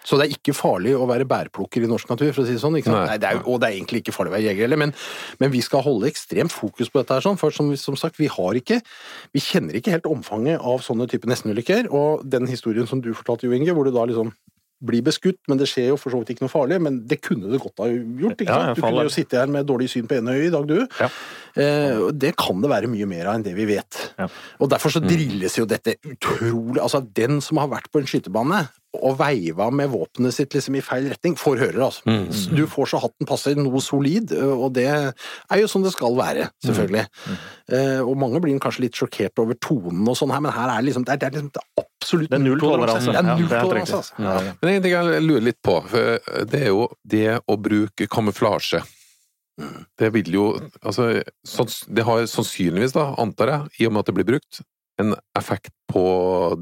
Så 0.04 0.18
det 0.20 0.26
er 0.26 0.36
ikke 0.36 0.54
farlig 0.56 0.92
å 0.98 1.06
være 1.08 1.26
bærplukker 1.28 1.84
i 1.84 1.88
norsk 1.88 2.10
natur, 2.12 2.28
for 2.34 2.44
å 2.44 2.46
si 2.48 2.56
det 2.56 2.62
sånn. 2.62 2.76
Nei. 2.76 3.04
Nei, 3.08 3.18
det 3.20 3.30
er, 3.30 3.40
og 3.48 3.60
det 3.62 3.70
er 3.70 3.78
egentlig 3.78 4.02
ikke 4.02 4.14
farlig 4.16 4.34
å 4.34 4.36
være 4.36 4.46
jeger 4.50 4.66
heller, 4.66 4.80
men, 4.84 4.94
men 5.40 5.52
vi 5.54 5.62
skal 5.64 5.84
holde 5.86 6.10
ekstremt 6.10 6.52
fokus 6.52 6.92
på 6.92 7.00
dette 7.00 7.16
her, 7.16 7.24
sånn, 7.24 7.40
for 7.40 7.54
som, 7.56 7.70
som 7.80 7.96
sagt, 7.98 8.20
vi 8.20 8.28
har 8.30 8.60
ikke 8.60 8.82
Vi 9.34 9.40
kjenner 9.42 9.76
ikke 9.78 9.94
helt 9.94 10.08
omfanget 10.10 10.60
av 10.60 10.82
sånne 10.84 11.06
type 11.10 11.28
nestenulykker, 11.30 11.88
og 11.94 12.24
den 12.28 12.48
historien 12.50 12.88
som 12.90 13.00
du 13.04 13.12
fortalte, 13.16 13.48
Jo 13.48 13.56
Inge, 13.56 13.72
hvor 13.74 13.88
du 13.88 13.94
da 13.94 14.04
liksom 14.10 14.34
blir 14.86 15.04
beskutt, 15.06 15.40
men 15.50 15.60
det 15.60 15.69
skjer 15.70 15.92
jo 15.92 15.98
for 16.00 16.14
så 16.14 16.20
vidt 16.20 16.34
ikke 16.34 16.46
noe 16.46 16.52
farlig, 16.52 16.81
men 16.84 17.00
det 17.08 17.20
kunne 17.25 17.50
det 17.52 17.62
godt 17.62 17.84
ha 17.84 17.88
gjort, 17.90 18.36
ikke 18.38 18.58
sant? 18.58 18.78
Du 18.78 18.84
kunne 18.84 19.06
jo 19.08 19.14
sitte 19.14 19.40
her 19.40 19.50
med 19.50 19.69
dårlig 19.69 19.90
syn 19.92 20.08
på 20.10 20.19
ene 20.19 20.36
øyet 20.36 20.50
i 20.50 20.54
dag, 20.54 20.69
du. 20.70 20.78
Ja. 21.00 21.10
Eh, 21.54 22.06
det 22.12 22.32
kan 22.40 22.62
det 22.62 22.70
være 22.72 22.90
mye 22.90 23.06
mer 23.08 23.31
av 23.31 23.38
enn 23.38 23.44
det 23.46 23.54
vi 23.56 23.66
vet. 23.69 24.00
Ja. 24.19 24.28
Og 24.60 24.70
derfor 24.72 24.94
så 24.94 25.02
drilles 25.04 25.58
jo 25.60 25.69
dette 25.70 25.96
utrolig 26.02 26.82
Altså, 26.82 27.00
den 27.16 27.38
som 27.44 27.60
har 27.62 27.70
vært 27.70 27.92
på 27.92 28.00
en 28.00 28.08
skytebane 28.10 28.64
og 28.94 29.16
veiva 29.19 29.69
med 29.75 29.90
våpenet 29.90 30.34
sitt 30.36 30.54
liksom 30.54 30.76
i 30.78 30.82
feil 30.84 31.08
retning, 31.10 31.34
får 31.38 31.58
høre 31.62 31.76
det, 31.76 31.87
altså. 31.87 32.04
Mm. 32.06 32.58
Du 32.58 32.64
får 32.70 32.92
så 32.92 33.00
hatten 33.02 33.28
passer 33.28 33.58
noe 33.58 33.82
solid, 33.82 34.34
og 34.34 34.69
det 34.76 34.87
er 34.90 35.60
jo 35.60 35.70
sånn 35.70 35.87
det 35.87 35.94
skal 35.94 36.14
være, 36.19 36.48
selvfølgelig. 36.66 37.06
Eh, 37.75 38.00
og 38.04 38.14
mange 38.20 38.42
blir 38.44 38.60
kanskje 38.62 38.87
litt 38.87 38.98
sjokkert 38.98 39.42
over 39.42 39.58
tonen 39.58 40.06
og 40.06 40.19
sånn 40.19 40.34
her, 40.34 40.44
men 40.44 40.54
her 40.54 40.76
er 40.76 40.87
liksom, 40.87 41.06
det 41.06 41.16
er, 41.16 41.22
det 41.22 41.30
er 41.30 41.37
liksom 41.38 41.50
det 41.54 41.64
absolutt 42.04 42.30
Det 42.30 42.36
er 42.38 42.44
null 42.44 42.60
toleranse. 42.60 43.08
Det 43.08 43.16
er 43.16 43.30
Ja, 43.32 43.38
null 43.38 43.48
er 43.48 43.64
toleranse, 43.64 44.02
altså. 44.02 44.18
Ja. 44.20 44.52
Men 44.60 44.74
en 44.74 44.84
ting 44.84 44.94
jeg 44.94 45.24
lurer 45.24 45.48
litt 45.48 45.62
på, 45.64 45.78
for 45.88 46.44
det 46.52 46.60
er 46.60 46.70
jo 46.70 46.84
det 47.02 47.26
å 47.48 47.56
bruke 47.60 48.08
kamuflasje. 48.10 48.84
Det 49.98 50.08
vil 50.14 50.32
jo 50.34 50.46
Altså, 50.82 51.22
det 51.86 52.04
har 52.06 52.26
sannsynligvis, 52.26 52.94
da, 52.96 53.12
antar 53.22 53.52
jeg, 53.52 53.68
i 53.80 53.86
og 53.86 53.94
med 53.94 54.02
at 54.02 54.10
det 54.10 54.16
blir 54.18 54.30
brukt, 54.34 54.60
en 55.00 55.14
effekt 55.38 55.72
på 55.90 56.04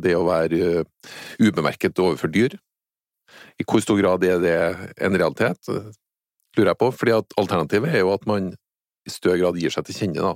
det 0.01 0.15
å 0.17 0.27
være 0.29 0.61
eh, 0.81 1.11
ubemerket 1.41 1.99
overfor 2.01 2.33
dyr. 2.33 2.57
I 3.61 3.67
hvor 3.69 3.83
stor 3.85 3.99
grad 4.01 4.25
er 4.25 4.41
det 4.41 4.57
en 5.01 5.17
realitet, 5.17 5.69
lurer 6.57 6.73
jeg 6.73 6.81
på. 6.81 6.91
fordi 6.93 7.13
at 7.17 7.37
alternativet 7.41 7.93
er 7.93 8.05
jo 8.05 8.13
at 8.13 8.25
man 8.29 8.53
i 9.07 9.13
større 9.13 9.41
grad 9.41 9.59
gir 9.61 9.73
seg 9.73 9.85
til 9.89 9.99
kjenne. 9.99 10.33
da. 10.33 10.35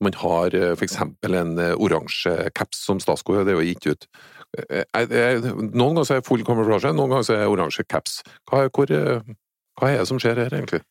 Man 0.00 0.14
har 0.14 0.54
eh, 0.54 0.74
for 0.74 0.86
eksempel 0.86 1.34
en 1.34 1.58
eh, 1.58 1.74
oransje 1.74 2.50
caps 2.54 2.84
som 2.86 3.00
Statskog, 3.02 3.44
det 3.44 3.54
er 3.54 3.58
jo 3.58 3.66
gitt 3.66 3.86
ut. 3.86 4.08
Eh, 4.56 4.84
jeg- 4.94 5.10
jeg- 5.10 5.42
Noen 5.74 5.94
ganger 5.94 6.10
er 6.10 6.20
jeg 6.20 6.24
full 6.26 6.44
kamuflasje, 6.44 6.94
noen 6.94 7.10
ganger 7.10 7.34
er 7.34 7.42
jeg 7.44 7.48
oransje 7.52 7.84
caps. 7.88 8.22
Hva, 8.48 8.64
er- 8.64 8.70
hvor, 8.70 8.90
eh, 8.90 9.20
hva 9.80 9.88
er 9.92 9.98
det 9.98 10.08
som 10.08 10.18
skjer 10.18 10.36
her, 10.36 10.50
egentlig? 10.50 10.82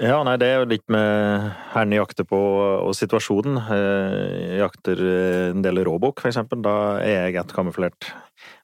Ja, 0.00 0.22
nei, 0.24 0.36
det 0.38 0.46
er 0.48 0.60
jo 0.62 0.70
litt 0.70 0.88
med 0.88 1.52
herren 1.74 1.90
jakter 1.92 2.24
på 2.24 2.38
og 2.86 2.94
situasjonen. 2.94 3.58
Eh, 3.58 4.52
Jeg 4.52 4.60
jakter 4.62 4.96
eh, 4.98 5.50
en 5.50 5.62
del 5.62 5.76
råbukk, 5.84 6.20
for 6.20 6.28
eksempel. 6.30 6.62
Da 6.62 6.98
er 7.02 7.30
jeg 7.30 7.34
godt 7.34 7.52
kamuflert. 7.52 8.12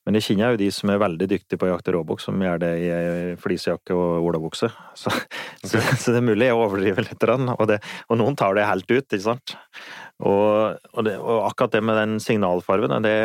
Men 0.06 0.14
jeg 0.14 0.22
kjenner 0.22 0.52
jo 0.52 0.56
de 0.56 0.70
som 0.70 0.88
er 0.90 0.98
veldig 0.98 1.28
dyktige 1.28 1.58
på 1.58 1.66
å 1.68 1.76
jakte 1.76 1.92
råbukk, 1.92 2.20
som 2.20 2.38
gjør 2.40 2.58
det 2.58 2.72
i 2.80 3.36
flisejakke 3.36 3.92
og 3.92 4.24
olabukse. 4.24 4.70
Så, 4.96 5.10
så, 5.68 5.78
så 5.98 6.12
det 6.14 6.22
er 6.22 6.26
mulig 6.30 6.48
jeg 6.48 6.56
overdriver 6.56 7.04
litt, 7.04 7.28
og, 7.28 7.66
det, 7.68 7.80
og 8.08 8.18
noen 8.18 8.36
tar 8.36 8.54
det 8.54 8.64
helt 8.64 8.88
ut, 8.90 9.04
ikke 9.08 9.20
sant. 9.28 9.54
Og, 10.18 10.78
og, 10.96 11.04
det, 11.06 11.14
og 11.22 11.44
akkurat 11.46 11.76
det 11.76 11.82
med 11.86 11.94
den 12.00 12.16
signalfargen, 12.22 12.96
det, 13.04 13.18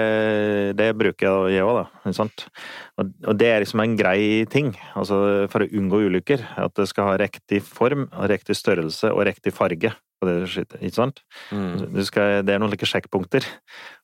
det 0.77 0.91
bruker 0.97 1.50
jeg 1.50 1.65
òg, 1.65 1.79
da. 1.79 1.85
Ikke 2.03 2.19
sant? 2.19 2.45
Og, 3.01 3.09
og 3.25 3.39
det 3.39 3.50
er 3.50 3.63
liksom 3.63 3.81
en 3.81 3.95
grei 3.97 4.45
ting, 4.53 4.73
altså 4.93 5.17
for 5.50 5.65
å 5.65 5.69
unngå 5.73 6.03
ulykker. 6.05 6.45
At 6.62 6.75
det 6.77 6.85
skal 6.91 7.09
ha 7.09 7.17
riktig 7.23 7.63
form, 7.65 8.05
riktig 8.29 8.59
størrelse 8.59 9.09
og 9.09 9.25
riktig 9.25 9.55
farge 9.57 9.95
på 10.21 10.29
det. 10.29 10.38
Ikke 10.79 10.95
sant? 11.00 11.23
Du 11.97 12.03
skal, 12.05 12.43
det 12.45 12.53
er 12.53 12.62
noen 12.62 12.71
like 12.75 12.88
sjekkpunkter. 12.88 13.47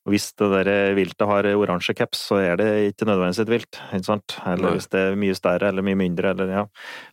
Og 0.07 0.13
hvis 0.15 0.29
det 0.39 0.47
der 0.65 0.93
viltet 0.97 1.27
har 1.27 1.43
oransje 1.59 1.93
caps, 1.93 2.21
så 2.29 2.37
er 2.41 2.55
det 2.57 2.67
ikke 2.93 3.05
nødvendigvis 3.09 3.41
et 3.43 3.49
vilt. 3.51 3.79
Ikke 3.93 4.07
sant? 4.07 4.35
Eller 4.47 4.63
Nei. 4.69 4.71
hvis 4.77 4.87
det 4.89 4.99
er 5.09 5.17
mye 5.19 5.35
større 5.37 5.67
eller 5.69 5.83
mye 5.85 5.97
mindre. 5.99 6.31
Eller, 6.33 6.47
ja. 6.55 6.63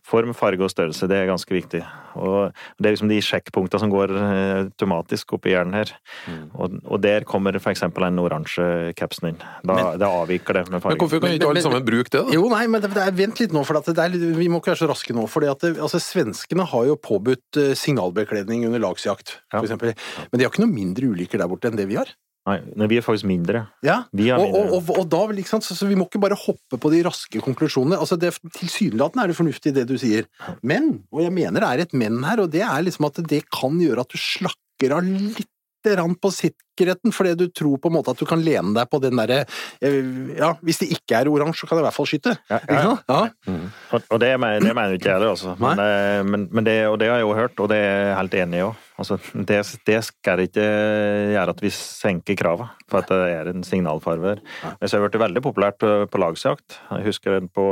Form, 0.07 0.31
farge 0.33 0.63
og 0.63 0.71
størrelse, 0.71 1.09
det 1.11 1.17
er 1.19 1.27
ganske 1.29 1.51
viktig. 1.53 1.81
Og 2.17 2.53
det 2.79 2.87
er 2.89 2.95
liksom 2.95 3.11
de 3.11 3.19
sjekkpunktene 3.21 3.81
som 3.83 3.91
går 3.91 4.13
eh, 4.15 4.53
automatisk 4.63 5.35
opp 5.37 5.45
i 5.45 5.53
hjernen 5.53 5.75
her. 5.77 5.91
Mm. 6.31 6.39
Og, 6.55 6.77
og 6.87 7.01
der 7.03 7.27
kommer 7.27 7.59
for 7.59 7.73
eksempel 7.75 8.07
den 8.07 8.21
oransje 8.23 8.67
capsen 8.97 9.33
inn. 9.33 9.41
Da, 9.67 9.77
det 9.99 10.07
avviker 10.07 10.57
det 10.61 10.63
med 10.71 10.79
Men 10.79 10.97
hvorfor 11.03 11.19
kan 11.19 11.27
Men- 11.29 11.37
ikke 11.41 11.49
alle 11.51 11.65
sammen 11.67 11.85
bruke 11.85 12.09
det, 12.09 12.23
da? 12.23 12.33
Jo, 12.33 12.47
nei, 12.55 12.63
men 12.71 12.81
det, 12.81 12.93
det 12.95 13.03
er, 13.03 13.11
vent 13.19 13.41
litt 13.43 13.53
nå, 13.53 13.65
for 13.67 13.77
at 13.81 13.91
det 13.91 14.05
er, 14.07 14.15
vi 14.39 14.47
må 14.49 14.61
ikke 14.63 14.71
være 14.73 14.81
så 14.85 14.89
raske 14.89 15.13
nå. 15.17 15.27
for 15.29 15.45
altså, 15.51 15.99
Svenskene 16.01 16.65
har 16.71 16.87
jo 16.87 16.95
påbudt 16.95 17.59
eh, 17.61 17.75
signalbekledning 17.77 18.63
under 18.71 18.79
lagsjakt, 18.87 19.41
Ja. 19.51 19.59
for 19.59 19.67
eksempel. 19.67 19.93
Men 20.31 20.39
de 20.39 20.47
har 20.47 20.55
ikke 20.55 20.63
noe 20.65 20.73
mindre 20.73 21.11
ulykker 21.11 21.43
der 21.43 21.51
borte 21.51 21.67
enn 21.69 21.77
det 21.77 21.85
vi 21.91 21.99
har. 21.99 22.09
Nei, 22.47 22.61
men 22.79 22.87
vi 22.87 22.99
er 22.99 23.03
faktisk 23.03 23.27
mindre. 23.27 23.65
Ja, 23.83 24.01
og, 24.07 24.15
mindre. 24.15 24.61
og, 24.77 24.91
og, 24.93 25.03
da, 25.11 25.23
sant, 25.49 25.67
så, 25.67 25.75
så 25.75 25.89
vi 25.89 25.97
må 25.99 26.07
ikke 26.07 26.21
bare 26.23 26.37
hoppe 26.39 26.79
på 26.79 26.91
de 26.93 27.01
raske 27.07 27.41
konklusjonene. 27.43 27.99
Altså, 27.99 28.15
det, 28.19 28.31
Tilsynelatende 28.55 29.25
er 29.25 29.33
det 29.33 29.39
fornuftig 29.39 29.75
det 29.75 29.83
du 29.89 29.97
sier, 29.99 30.29
men, 30.63 31.01
og 31.11 31.25
jeg 31.25 31.35
mener 31.35 31.63
det 31.63 31.73
er 31.73 31.83
et 31.83 31.97
men 31.97 32.21
her, 32.23 32.45
og 32.45 32.53
det 32.55 32.63
er 32.63 32.87
liksom 32.87 33.09
at 33.09 33.19
det 33.27 33.43
kan 33.51 33.75
gjøre 33.81 34.07
at 34.07 34.15
du 34.15 34.19
slakker 34.21 34.95
av 34.95 35.03
litt 35.03 35.53
på 35.87 36.31
sikkerheten, 36.33 37.13
fordi 37.15 37.33
du 37.39 37.45
tror 37.47 37.77
på 37.79 37.87
en 37.87 37.93
måte 37.95 38.11
at 38.11 38.19
du 38.19 38.25
kan 38.27 38.41
lene 38.43 38.73
deg 38.75 38.89
på 38.91 38.99
den 38.99 39.15
derre 39.15 39.45
eh, 39.79 40.01
Ja, 40.35 40.49
hvis 40.61 40.81
det 40.81 40.89
ikke 40.91 41.21
er 41.21 41.29
oransje, 41.31 41.61
så 41.61 41.69
kan 41.69 41.77
jeg 41.77 41.85
i 41.85 41.87
hvert 41.87 41.95
fall 41.95 42.09
skyte. 42.09 42.33
Ja, 42.49 42.59
ja, 42.67 42.81
ja? 42.81 42.97
Ja. 43.07 43.53
Og, 43.93 44.01
og 44.09 44.19
det, 44.19 44.33
mener, 44.39 44.59
det 44.59 44.73
mener 44.75 44.97
ikke 44.97 45.07
jeg 45.07 45.15
heller, 45.15 45.31
altså. 45.37 45.55
Men, 45.61 45.79
eh, 45.79 46.23
men, 46.27 46.49
men 46.51 46.67
det, 46.67 46.75
og 46.87 46.99
det 46.99 47.07
har 47.07 47.21
jeg 47.21 47.27
jo 47.29 47.37
hørt, 47.37 47.63
og 47.63 47.71
det 47.71 47.79
er 47.79 47.95
jeg 48.09 48.19
helt 48.19 48.37
enig 48.41 48.59
i 48.59 48.67
òg. 48.67 48.83
Altså, 48.97 49.19
det, 49.33 49.61
det 49.85 50.01
skal 50.07 50.41
ikke 50.47 50.65
gjøre 50.65 51.53
at 51.53 51.59
vi 51.61 51.69
senker 51.73 52.37
kravene, 52.39 52.73
for 52.89 53.03
at 53.03 53.11
det 53.11 53.33
er 53.35 53.49
en 53.51 53.65
signalfarver. 53.65 54.41
Men 54.65 54.89
så 54.89 54.97
har 54.97 55.05
det 55.05 55.11
blitt 55.11 55.25
veldig 55.27 55.43
populært 55.45 55.77
på, 55.83 55.91
på 56.09 56.21
lagsjakt. 56.21 56.79
Jeg 56.89 57.05
husker 57.05 57.37
den 57.37 57.51
på, 57.53 57.67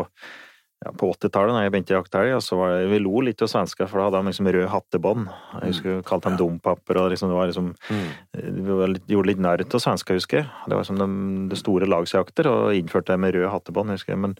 ja, 0.85 0.93
på 0.93 1.09
80-tallet, 1.15 1.55
da 1.57 1.63
jeg 1.65 1.73
begynte 1.73 1.95
i 1.95 1.97
jakthelg, 1.97 2.35
så 2.45 2.59
var 2.61 2.75
det, 2.75 2.85
vi 2.93 3.01
lo 3.01 3.25
litt 3.25 3.41
av 3.41 3.49
svensker, 3.49 3.89
for 3.89 3.97
da 3.97 4.07
hadde 4.11 4.21
de 4.21 4.31
liksom 4.31 4.51
rød 4.53 4.69
hattebånd. 4.75 5.33
Jeg 5.57 5.73
husker 5.73 5.91
vi 5.95 6.07
kalte 6.11 6.29
dem 6.29 6.39
dompapper, 6.43 7.01
og 7.01 7.11
liksom, 7.15 7.33
det 7.33 7.41
var 7.41 7.49
liksom 7.49 7.73
Vi 8.37 8.79
litt, 8.93 9.09
gjorde 9.09 9.31
litt 9.31 9.45
narr 9.47 9.65
av 9.65 9.81
svensker, 9.81 10.21
husker 10.21 10.43
jeg. 10.43 10.49
Det 10.69 10.77
var 10.77 10.85
som 10.85 11.01
de, 11.01 11.11
de 11.49 11.61
store 11.63 11.89
lagsjakter, 11.89 12.53
og 12.53 12.77
innførte 12.77 13.15
det 13.15 13.23
med 13.25 13.33
rød 13.39 13.49
hattebånd, 13.49 13.97
husker 13.97 14.13
jeg. 14.13 14.27
Men 14.27 14.37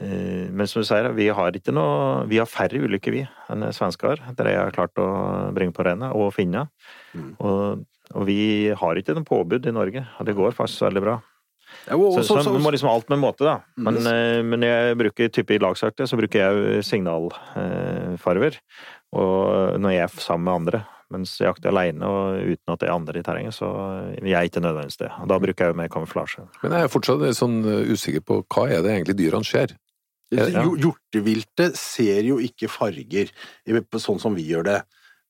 Men 0.00 0.66
som 0.66 0.80
du 0.82 0.86
sier, 0.88 1.08
vi 1.12 1.28
har 1.28 1.52
ikke 1.52 1.72
noe 1.76 2.26
Vi 2.30 2.38
har 2.40 2.46
færre 2.48 2.80
ulykker, 2.80 3.12
vi, 3.12 3.24
enn 3.52 3.66
svensker. 3.76 4.20
Det 4.36 4.46
har 4.46 4.52
jeg 4.54 4.74
klart 4.76 4.96
å 5.02 5.08
bringe 5.56 5.72
på 5.76 5.84
rene 5.84 6.08
og 6.16 6.32
finne. 6.34 6.66
Mm. 7.14 7.34
Og, 7.38 7.82
og 8.14 8.26
vi 8.26 8.70
har 8.74 8.96
ikke 9.00 9.14
noe 9.14 9.28
påbud 9.28 9.66
i 9.66 9.74
Norge, 9.76 10.06
og 10.18 10.26
det 10.26 10.36
går 10.38 10.56
faktisk 10.56 10.86
veldig 10.88 11.02
bra. 11.04 11.18
Ja, 11.86 11.94
og 11.94 12.16
Så, 12.18 12.24
så, 12.26 12.40
så 12.42 12.50
vi 12.50 12.58
må 12.64 12.72
liksom 12.74 12.88
alt 12.90 13.08
med 13.12 13.20
måte, 13.22 13.44
da. 13.46 13.58
Men, 13.78 13.94
Mm. 14.02 14.06
eh, 14.10 14.42
men 14.42 14.64
jeg 14.66 14.96
bruker 14.98 15.28
type 15.30 15.54
i 15.54 15.60
lagsakte, 15.62 16.06
så 16.10 16.16
bruker 16.18 16.40
jeg 16.42 16.82
signalfarver. 16.88 18.58
Og 19.12 19.78
når 19.80 19.94
jeg 19.94 20.02
er 20.06 20.16
sammen 20.22 20.44
med 20.48 20.54
andre. 20.60 20.82
Mens 21.10 21.32
jeg 21.40 21.48
jakter 21.48 21.72
alene 21.72 22.06
og 22.06 22.36
uten 22.38 22.70
at 22.70 22.78
det 22.78 22.86
er 22.86 22.94
andre 22.94 23.18
i 23.18 23.22
terrenget, 23.26 23.54
så 23.56 23.66
jeg 24.22 24.30
er 24.38 24.46
ikke 24.46 24.60
nødvendigvis 24.62 25.00
det. 25.00 25.08
Og 25.18 25.26
da 25.32 25.38
bruker 25.42 25.64
jeg 25.66 25.74
jo 25.74 25.78
mer 25.80 25.88
kamuflasje. 25.90 26.44
Men 26.62 26.76
jeg 26.76 26.86
er 26.86 26.92
fortsatt 26.92 27.24
sånn 27.34 27.56
usikker 27.90 28.22
på 28.22 28.36
hva 28.46 28.68
er 28.70 28.84
det 28.84 28.92
egentlig 28.94 29.16
dyrene 29.18 29.42
ser? 29.48 29.74
Ja. 30.30 30.62
Hjorteviltet 30.62 31.76
ser 31.78 32.22
jo 32.28 32.38
ikke 32.42 32.70
farger 32.70 33.32
sånn 33.98 34.20
som 34.22 34.36
vi 34.38 34.46
gjør 34.46 34.68
det. 34.68 34.80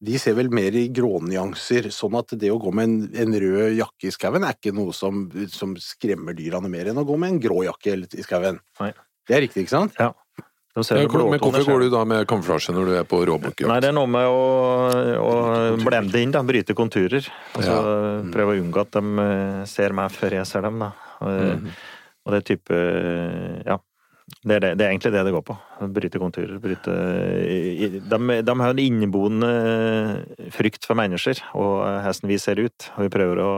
De 0.01 0.17
ser 0.21 0.37
vel 0.37 0.49
mer 0.53 0.73
i 0.77 0.87
grånyanser, 0.97 1.91
sånn 1.93 2.17
at 2.21 2.33
det 2.41 2.49
å 2.53 2.59
gå 2.61 2.73
med 2.73 2.89
en, 2.89 2.99
en 3.21 3.37
rød 3.43 3.75
jakke 3.77 4.09
i 4.09 4.15
skauen 4.15 4.47
er 4.49 4.57
ikke 4.57 4.73
noe 4.77 4.95
som, 4.97 5.27
som 5.53 5.75
skremmer 5.81 6.37
dyrene 6.37 6.71
mer 6.73 6.89
enn 6.89 7.01
å 7.01 7.05
gå 7.09 7.19
med 7.21 7.35
en 7.35 7.41
grå 7.43 7.67
jakke 7.67 7.99
i 8.09 8.25
skauen. 8.25 8.63
Nei. 8.81 8.95
Det 9.29 9.37
er 9.37 9.45
riktig, 9.45 9.67
ikke 9.67 9.77
sant? 9.77 10.01
Ja. 10.01 10.15
Ja, 10.71 10.85
men 11.03 11.41
hvorfor 11.43 11.65
går 11.67 11.83
du 11.83 11.89
da 11.91 12.05
med 12.07 12.29
kamuflasje 12.31 12.71
når 12.71 12.87
du 12.87 12.93
er 13.01 13.07
på 13.09 13.19
Nei, 13.27 13.79
det 13.83 13.89
er 13.91 13.95
noe 13.97 14.07
med 14.07 14.29
å, 14.31 14.45
å 15.19 15.33
blende 15.83 16.21
inn, 16.23 16.31
da. 16.31 16.45
Bryte 16.47 16.77
konturer. 16.79 17.27
Altså, 17.59 17.75
Prøve 18.31 18.55
å 18.55 18.61
unngå 18.63 18.85
at 18.85 18.95
de 18.95 19.25
eh, 19.25 19.57
ser 19.67 19.97
meg 19.99 20.15
før 20.15 20.39
jeg 20.39 20.47
ser 20.47 20.63
dem, 20.69 20.79
da. 20.85 20.93
Og, 21.27 21.67
og 22.23 22.33
det 22.33 22.41
er 22.41 22.47
type 22.53 22.83
Ja. 23.67 23.81
Det 24.41 24.57
er, 24.57 24.63
det, 24.65 24.69
det 24.81 24.87
er 24.87 24.95
egentlig 24.95 25.13
det 25.13 25.23
det 25.27 25.33
går 25.35 25.43
på. 25.45 25.55
Bryte 25.93 26.21
konturer. 26.21 26.59
Bryte 26.63 26.93
De, 28.09 28.21
de 28.41 28.55
har 28.63 28.73
en 28.73 28.81
inneboende 28.81 29.51
frykt 30.55 30.89
for 30.89 30.97
mennesker 30.97 31.43
og 31.53 31.75
hvordan 31.85 32.31
vi 32.31 32.39
ser 32.41 32.63
ut, 32.63 32.87
og 32.97 33.05
vi 33.05 33.13
prøver 33.13 33.43
å 33.45 33.51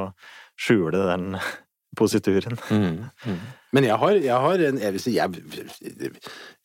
skjule 0.58 1.04
den 1.06 1.36
posituren. 2.00 2.58
Mm. 2.70 3.04
Mm. 3.26 3.38
Men 3.76 3.86
jeg 3.88 4.00
har, 4.02 4.18
jeg 4.26 4.46
har 4.46 4.66
en 4.68 4.82
jeg 4.82 4.96
vil 4.96 5.04
si, 5.04 5.14
jeg, 5.18 6.12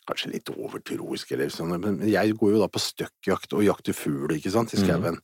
Kanskje 0.07 0.29
litt 0.31 0.49
overtroisk, 0.53 1.33
eller 1.35 1.49
sånn, 1.51 1.73
men 1.83 1.97
jeg 2.07 2.31
går 2.39 2.53
jo 2.53 2.59
da 2.61 2.69
på 2.71 2.79
støkkjakt 2.79 3.57
og 3.57 3.65
jakter 3.65 3.91
fugl, 3.91 4.37
ikke 4.37 4.53
sant, 4.53 4.71
i 4.71 4.79
skauen. 4.79 5.17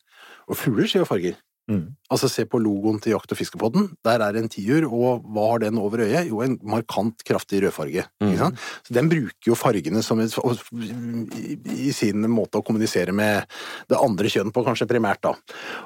Og 0.51 0.59
fugler 0.59 0.89
ser 0.91 1.05
jo 1.05 1.07
farger. 1.07 1.37
Mm. 1.71 1.95
Altså, 2.11 2.27
se 2.27 2.43
på 2.49 2.59
logoen 2.59 2.97
til 2.99 3.13
Jakt- 3.13 3.31
og 3.31 3.39
fiskepodden. 3.39 3.85
Der 4.03 4.19
er 4.25 4.35
en 4.35 4.49
tiur, 4.51 4.83
og 4.89 5.23
hva 5.31 5.45
har 5.53 5.63
den 5.63 5.79
over 5.79 6.03
øyet? 6.03 6.27
Jo, 6.27 6.41
en 6.43 6.57
markant, 6.59 7.23
kraftig 7.23 7.61
rødfarge. 7.63 8.03
Ikke 8.19 8.39
sant? 8.41 8.59
Så 8.83 8.95
den 8.97 9.07
bruker 9.11 9.51
jo 9.51 9.55
fargene 9.55 10.03
som 10.03 10.19
et, 10.19 10.35
i, 10.35 11.55
i 11.87 11.93
sin 11.95 12.27
måte 12.31 12.59
å 12.59 12.65
kommunisere 12.67 13.15
med 13.15 13.47
det 13.91 13.99
andre 13.99 14.31
kjønn 14.33 14.51
på, 14.51 14.65
kanskje 14.67 14.89
primært, 14.91 15.23
da. 15.23 15.35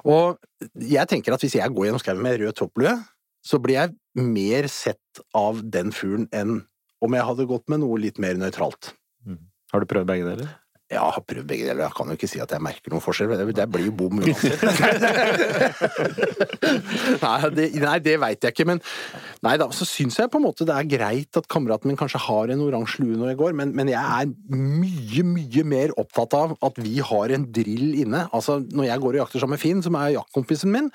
Og 0.09 0.41
jeg 0.81 1.05
tenker 1.11 1.35
at 1.35 1.45
hvis 1.45 1.59
jeg 1.59 1.75
går 1.75 1.89
gjennom 1.89 2.01
skauen 2.01 2.25
med 2.25 2.41
rød 2.41 2.57
topplue, 2.57 2.97
så 3.45 3.61
blir 3.63 3.77
jeg 3.77 4.23
mer 4.27 4.67
sett 4.71 5.21
av 5.37 5.61
den 5.61 5.93
fuglen 5.95 6.25
enn 6.35 6.63
om 7.05 7.13
jeg 7.13 7.27
hadde 7.27 7.45
gått 7.45 7.67
med 7.69 7.83
noe 7.83 7.99
litt 8.01 8.17
mer 8.17 8.39
nøytralt. 8.41 8.95
Har 9.73 9.83
du 9.83 9.89
prøvd 9.89 10.07
begge 10.09 10.25
deler? 10.25 10.49
Ja, 10.87 11.01
jeg 11.01 11.15
har 11.17 11.23
prøvd 11.27 11.47
begge 11.49 11.65
deler. 11.67 11.83
Jeg 11.83 11.95
kan 11.97 12.07
jo 12.07 12.15
ikke 12.15 12.29
si 12.31 12.39
at 12.39 12.53
jeg 12.55 12.63
merker 12.63 12.93
noen 12.93 13.03
forskjell. 13.03 13.33
Det, 13.35 13.55
det 13.57 13.65
blir 13.73 13.89
jo 13.89 13.95
bom 13.99 14.21
uansett. 14.21 14.61
nei, 17.25 17.33
det, 17.57 17.65
nei, 17.83 17.97
det 18.05 18.13
veit 18.23 18.47
jeg 18.47 18.55
ikke, 18.55 18.67
men 18.71 18.79
Nei 19.43 19.57
da, 19.59 19.67
så 19.75 19.85
syns 19.85 20.15
jeg 20.17 20.31
på 20.33 20.39
en 20.39 20.45
måte 20.47 20.65
det 20.65 20.73
er 20.73 20.87
greit 20.89 21.37
at 21.37 21.45
kameraten 21.51 21.91
min 21.91 21.99
kanskje 21.99 22.23
har 22.23 22.49
en 22.53 22.63
oransje 22.63 23.03
lue 23.03 23.19
når 23.19 23.33
jeg 23.33 23.39
går, 23.43 23.53
men, 23.59 23.75
men 23.77 23.91
jeg 23.91 23.99
er 23.99 24.31
mye, 24.55 25.25
mye 25.27 25.65
mer 25.67 25.93
opptatt 25.99 26.33
av 26.39 26.55
at 26.65 26.79
vi 26.81 26.97
har 27.03 27.35
en 27.35 27.45
drill 27.53 27.99
inne. 28.05 28.23
Altså, 28.31 28.61
når 28.71 28.89
jeg 28.89 29.03
går 29.03 29.17
og 29.17 29.21
jakter 29.25 29.43
sammen 29.43 29.57
med 29.57 29.63
Finn, 29.63 29.83
som 29.85 29.99
er 29.99 30.15
jaktkompisen 30.15 30.71
min, 30.73 30.89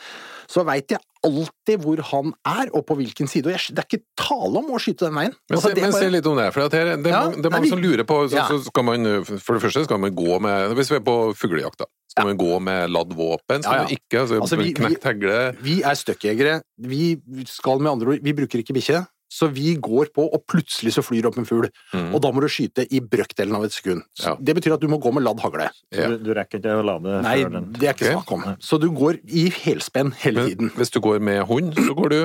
så 0.51 0.65
veit 0.67 0.97
jeg 0.97 1.05
alltid 1.25 1.81
hvor 1.85 2.01
han 2.11 2.33
er, 2.45 2.71
og 2.75 2.85
på 2.87 2.97
hvilken 2.99 3.29
side. 3.31 3.47
Og 3.47 3.53
jeg, 3.55 3.75
det 3.77 3.79
er 3.85 3.89
ikke 3.89 4.05
tale 4.19 4.59
om 4.59 4.71
å 4.75 4.79
skyte 4.83 5.07
den 5.07 5.15
veien. 5.15 5.35
Men, 5.49 5.57
Altså, 5.59 5.69
se, 5.71 5.81
men 5.81 5.91
bare- 5.93 6.03
se 6.03 6.11
litt 6.11 6.27
om 6.27 6.37
det. 6.37 6.49
For 6.55 6.69
Det, 6.69 6.81
er, 6.81 6.97
det, 6.97 7.11
Ja, 7.13 7.23
det 7.31 7.47
er 7.47 7.51
mange 7.51 7.63
vi- 7.63 7.69
som 7.71 7.79
lurer 7.83 8.05
på 8.05 8.17
så, 8.29 8.35
Ja. 8.37 8.49
så 8.49 8.59
skal 8.65 8.83
man, 8.85 9.25
For 9.25 9.55
det 9.59 9.63
første 9.63 9.85
skal 9.85 9.99
man 9.99 10.15
gå 10.15 10.41
med 10.41 10.75
Hvis 10.77 10.91
vi 10.91 10.97
er 10.97 11.01
på 11.01 11.35
fuglejakt, 11.37 11.79
da. 11.79 11.85
Skal 12.13 12.27
man 12.27 12.37
gå 12.37 12.61
med 12.61 12.91
ladd 12.91 13.13
våpen? 13.17 13.63
Skal 13.63 13.73
Ja, 13.73 13.73
ja. 13.73 13.83
man 13.85 13.93
ikke? 13.93 14.19
Altså, 14.21 14.41
Altså, 14.41 14.57
vi- 14.59 14.65
vi- 14.65 14.75
knekt 14.75 15.03
hegle? 15.05 15.57
Vi 15.63 15.83
er 15.83 15.95
støkkjegere. 15.95 16.61
Vi 16.79 17.17
skal 17.47 17.79
med 17.79 17.93
andre 17.93 18.07
ord 18.13 18.21
Vi 18.23 18.33
bruker 18.33 18.59
ikke 18.61 18.75
bikkje. 18.75 19.07
Så 19.33 19.47
vi 19.49 19.71
går 19.81 20.11
på, 20.13 20.27
og 20.29 20.43
plutselig 20.51 20.93
så 20.93 21.01
flyr 21.05 21.25
opp 21.31 21.39
en 21.41 21.47
fugl. 21.49 21.71
Mm. 21.95 22.11
Og 22.13 22.21
da 22.21 22.31
må 22.37 22.43
du 22.45 22.49
skyte 22.53 22.85
i 22.93 23.01
brøkdelen 23.01 23.57
av 23.57 23.65
et 23.65 23.73
sekund. 23.73 24.05
Ja. 24.21 24.35
Det 24.37 24.55
betyr 24.59 24.75
at 24.77 24.83
du 24.85 24.89
må 24.93 24.99
gå 25.01 25.13
med 25.17 25.25
ladd 25.25 25.41
hagle. 25.41 25.71
Ja. 25.95 26.11
Du, 26.13 26.19
du 26.27 26.33
rekker 26.37 26.61
ikke 26.61 26.75
å 26.83 26.85
lade 26.85 27.23
Nei, 27.25 27.39
før 27.47 27.55
den 27.57 27.71
det 27.79 27.89
er 27.89 27.97
ikke 27.97 28.11
okay. 28.11 28.19
snakk 28.19 28.33
om. 28.37 28.45
Så 28.61 28.79
du 28.83 28.91
går 28.93 29.23
i 29.33 29.47
helspenn 29.63 30.13
hele 30.21 30.43
Men 30.45 30.51
tiden. 30.53 30.73
hvis 30.77 30.93
du 30.93 31.01
går 31.05 31.23
med 31.25 31.43
hund, 31.49 31.73
så 31.81 31.97
går 31.97 32.13
du 32.13 32.21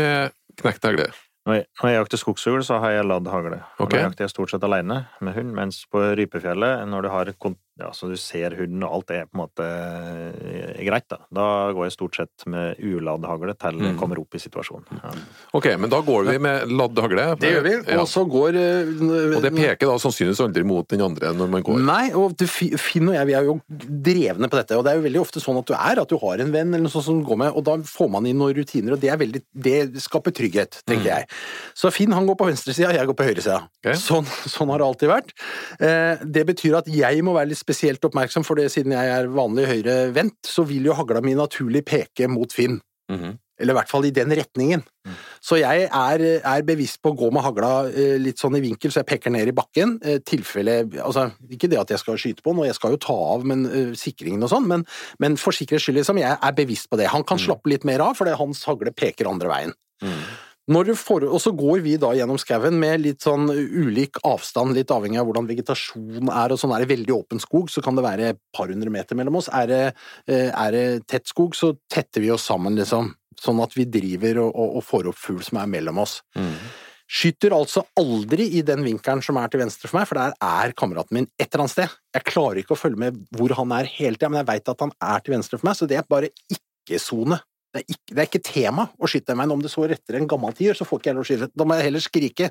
med 0.00 0.32
knekt 0.62 0.88
hagle? 0.88 1.10
Når 1.48 1.62
jeg, 1.62 1.94
jakter 1.94 2.20
skogsfugl, 2.20 2.60
så 2.66 2.76
har 2.82 2.92
jeg 2.96 3.06
ladd 3.08 3.28
hagle. 3.32 3.60
Okay. 3.78 3.84
Ok. 3.86 3.92
Da 3.94 4.02
jakter 4.06 4.26
jeg 4.26 4.32
stort 4.34 4.50
sett 4.52 4.64
alene 4.66 4.98
med 5.24 5.36
hund, 5.36 5.52
mens 5.56 5.78
på 5.92 6.02
Rypefjellet, 6.18 6.82
når 6.90 7.06
du 7.06 7.08
har 7.12 7.30
kon- 7.40 7.56
ja, 7.78 7.88
så 7.94 8.08
du 8.10 8.16
ser 8.18 8.56
hunden 8.58 8.82
og 8.84 8.96
alt 8.98 9.10
er 9.14 9.26
på 9.28 9.38
en 9.38 9.42
måte 9.44 9.66
eh, 9.66 10.80
greit, 10.86 11.06
da. 11.10 11.18
Da 11.34 11.46
går 11.76 11.86
jeg 11.88 11.94
stort 11.94 12.16
sett 12.18 12.46
med 12.50 12.78
uladd 12.82 13.24
hagle 13.28 13.54
til 13.58 13.78
jeg 13.78 13.94
Mm. 13.94 13.98
kommer 14.00 14.18
opp 14.20 14.34
i 14.34 14.40
situasjonen. 14.42 14.84
Ja. 15.02 15.10
Ok, 15.56 15.66
men 15.78 15.88
da 15.92 16.00
går 16.04 16.26
vi 16.28 16.38
med 16.42 16.68
ladd 16.74 16.98
hagle. 17.00 17.24
Det 17.40 17.52
gjør 17.54 17.62
vi. 17.64 17.74
Ja. 17.92 18.00
Og 18.02 18.08
så 18.10 18.24
går 18.28 18.56
eh, 18.58 19.36
Og 19.38 19.42
det 19.44 19.52
peker 19.54 19.86
da 19.92 19.96
sannsynligvis 20.02 20.42
aldri 20.44 20.64
mot 20.66 20.88
den 20.90 21.02
andre 21.06 21.30
når 21.36 21.48
man 21.52 21.62
går. 21.66 21.78
Nei, 21.86 22.10
og 22.18 22.34
du, 22.38 22.44
Finn 22.50 23.08
og 23.08 23.14
jeg 23.16 23.26
vi 23.30 23.36
er 23.38 23.46
jo 23.48 23.54
drevne 23.68 24.48
på 24.50 24.58
dette, 24.58 24.76
og 24.78 24.84
det 24.86 24.92
er 24.92 24.98
jo 25.00 25.06
veldig 25.06 25.20
ofte 25.22 25.40
sånn 25.42 25.58
at 25.60 25.68
du 25.70 25.74
er, 25.76 26.00
at 26.02 26.10
du 26.10 26.16
har 26.20 26.42
en 26.42 26.52
venn 26.54 26.72
eller 26.74 26.84
noe 26.86 26.92
sånt 26.92 27.06
som 27.08 27.22
går 27.26 27.40
med, 27.44 27.52
og 27.56 27.64
da 27.68 27.76
får 27.88 28.10
man 28.12 28.26
inn 28.28 28.38
noen 28.40 28.54
rutiner, 28.56 28.94
og 28.96 29.00
det, 29.02 29.10
er 29.12 29.20
veldig, 29.20 29.42
det 29.54 29.76
skaper 30.04 30.34
trygghet, 30.34 30.80
tenker 30.88 31.08
jeg. 31.12 31.28
Så 31.78 31.90
Finn 31.94 32.12
han 32.16 32.26
går 32.28 32.38
på 32.40 32.48
venstresida, 32.50 32.92
jeg 32.96 33.06
går 33.10 33.16
på 33.18 33.26
høyresida. 33.28 33.60
Okay. 33.82 33.98
Sånn, 34.00 34.26
sånn 34.48 34.70
har 34.72 34.82
det 34.82 34.88
alltid 34.88 35.12
vært. 35.12 35.32
Eh, 35.80 36.24
det 36.24 36.44
betyr 36.48 36.78
at 36.80 36.88
jeg 36.92 37.22
må 37.26 37.34
være 37.36 37.52
litt 37.52 37.60
spesielt 37.68 38.04
oppmerksom, 38.08 38.46
for 38.46 38.58
det, 38.58 38.70
siden 38.72 38.96
jeg 38.96 39.12
er 39.12 39.28
vanlig 39.32 39.68
høyrevendt, 39.68 40.40
så 40.48 40.64
vil 40.68 40.88
jo 40.88 40.96
hagla 40.96 41.22
mi 41.24 41.36
naturlig 41.38 41.84
peke 41.88 42.30
mot 42.30 42.54
Finn. 42.54 42.80
Mhm. 43.12 43.36
Eller 43.58 43.74
i 43.74 43.78
hvert 43.80 43.90
fall 43.90 44.04
i 44.06 44.12
den 44.14 44.30
retningen. 44.38 44.84
Så 45.42 45.56
jeg 45.58 45.88
er, 45.88 46.22
er 46.46 46.62
bevisst 46.62 47.00
på 47.02 47.10
å 47.10 47.16
gå 47.18 47.30
med 47.34 47.42
hagla 47.42 47.70
eh, 47.90 48.14
litt 48.22 48.38
sånn 48.38 48.54
i 48.54 48.62
vinkel, 48.62 48.92
så 48.94 49.00
jeg 49.00 49.08
peker 49.10 49.34
ned 49.34 49.50
i 49.50 49.54
bakken. 49.56 49.96
Eh, 49.98 50.20
tilfelle 50.22 50.76
Altså, 51.02 51.24
ikke 51.50 51.70
det 51.72 51.80
at 51.80 51.90
jeg 51.90 51.98
skal 51.98 52.20
skyte 52.22 52.44
på 52.44 52.54
noe, 52.54 52.68
jeg 52.68 52.78
skal 52.78 52.94
jo 52.94 53.00
ta 53.02 53.16
av 53.34 53.42
men, 53.48 53.64
uh, 53.66 53.90
sikringen 53.98 54.46
og 54.46 54.52
sånn, 54.52 54.68
men, 54.70 54.86
men 55.18 55.38
for 55.42 55.56
sikkerhets 55.56 55.88
skyld, 55.88 55.98
liksom, 55.98 56.22
jeg 56.22 56.38
er 56.38 56.54
bevisst 56.54 56.86
på 56.86 57.00
det. 57.00 57.10
Han 57.10 57.26
kan 57.26 57.42
slappe 57.42 57.72
litt 57.72 57.86
mer 57.88 58.04
av, 58.04 58.14
fordi 58.20 58.36
hans 58.38 58.62
hagle 58.68 58.94
peker 58.94 59.26
andre 59.26 59.50
veien. 59.50 59.74
Mm. 60.06 60.22
Når 60.68 60.90
du 60.90 60.94
får, 61.00 61.24
og 61.32 61.40
så 61.40 61.52
går 61.56 61.80
vi 61.84 61.94
da 62.00 62.10
gjennom 62.16 62.38
skauen 62.40 62.76
med 62.80 63.00
litt 63.00 63.24
sånn 63.24 63.48
ulik 63.48 64.20
avstand, 64.28 64.74
litt 64.76 64.90
avhengig 64.92 65.20
av 65.20 65.28
hvordan 65.28 65.48
vegetasjonen 65.48 66.28
er. 66.28 66.52
og 66.52 66.60
sånn 66.60 66.74
Er 66.76 66.84
det 66.84 66.90
veldig 66.92 67.14
åpen 67.14 67.40
skog, 67.40 67.70
så 67.72 67.80
kan 67.84 67.96
det 67.96 68.04
være 68.04 68.34
et 68.34 68.40
par 68.52 68.68
hundre 68.68 68.92
meter 68.92 69.16
mellom 69.16 69.40
oss. 69.40 69.48
Er 69.48 69.66
det, 69.66 69.84
eh, 70.28 70.50
er 70.52 70.72
det 70.72 71.06
tett 71.08 71.26
skog, 71.26 71.56
så 71.56 71.72
tetter 71.88 72.20
vi 72.20 72.30
oss 72.30 72.44
sammen, 72.44 72.76
liksom. 72.76 73.14
Sånn 73.38 73.62
at 73.62 73.72
vi 73.72 73.86
driver 73.86 74.44
og, 74.44 74.52
og, 74.52 74.76
og 74.76 74.84
får 74.84 75.08
opp 75.08 75.16
fugl 75.16 75.40
som 75.46 75.62
er 75.62 75.72
mellom 75.72 76.04
oss. 76.04 76.20
Mm. 76.36 76.52
Skyter 77.08 77.54
altså 77.56 77.86
aldri 77.96 78.50
i 78.58 78.62
den 78.66 78.82
vinkelen 78.84 79.22
som 79.24 79.38
er 79.40 79.48
til 79.48 79.62
venstre 79.62 79.88
for 79.88 79.96
meg, 79.96 80.08
for 80.10 80.20
der 80.20 80.34
er 80.44 80.74
kameraten 80.76 81.16
min 81.16 81.28
et 81.38 81.46
eller 81.48 81.64
annet 81.64 81.72
sted. 81.78 81.94
Jeg 82.12 82.28
klarer 82.28 82.60
ikke 82.60 82.76
å 82.76 82.80
følge 82.80 83.00
med 83.00 83.22
hvor 83.32 83.54
han 83.56 83.72
er 83.72 83.88
hele 83.88 84.18
tida, 84.18 84.28
men 84.28 84.42
jeg 84.42 84.50
veit 84.50 84.68
at 84.68 84.84
han 84.84 84.92
er 85.00 85.24
til 85.24 85.38
venstre 85.38 85.56
for 85.56 85.70
meg, 85.70 85.78
så 85.78 85.88
det 85.88 85.96
er 85.96 86.10
bare 86.10 86.28
ikke-sone. 86.52 87.40
Det, 87.74 87.82
er 87.82 87.94
ikke- 87.94 88.14
det 88.14 88.18
er 88.22 88.28
ikke 88.30 88.44
tema 88.44 88.88
å 88.98 89.08
skyte 89.10 89.26
den 89.32 89.38
veien. 89.42 89.52
Om 89.52 89.60
det 89.62 89.70
så 89.70 89.84
retter 89.88 90.16
en 90.16 90.28
gammel 90.28 90.54
tiur, 90.56 90.74
så 90.78 90.86
får 90.88 91.00
ikke 91.02 91.10
jeg 91.12 91.14
lov 91.18 91.24
å 91.26 91.28
skyte. 91.28 91.50
Da 91.56 91.64
må 91.68 91.76
jeg 91.76 91.84
heller 91.90 92.00
skrike. 92.00 92.50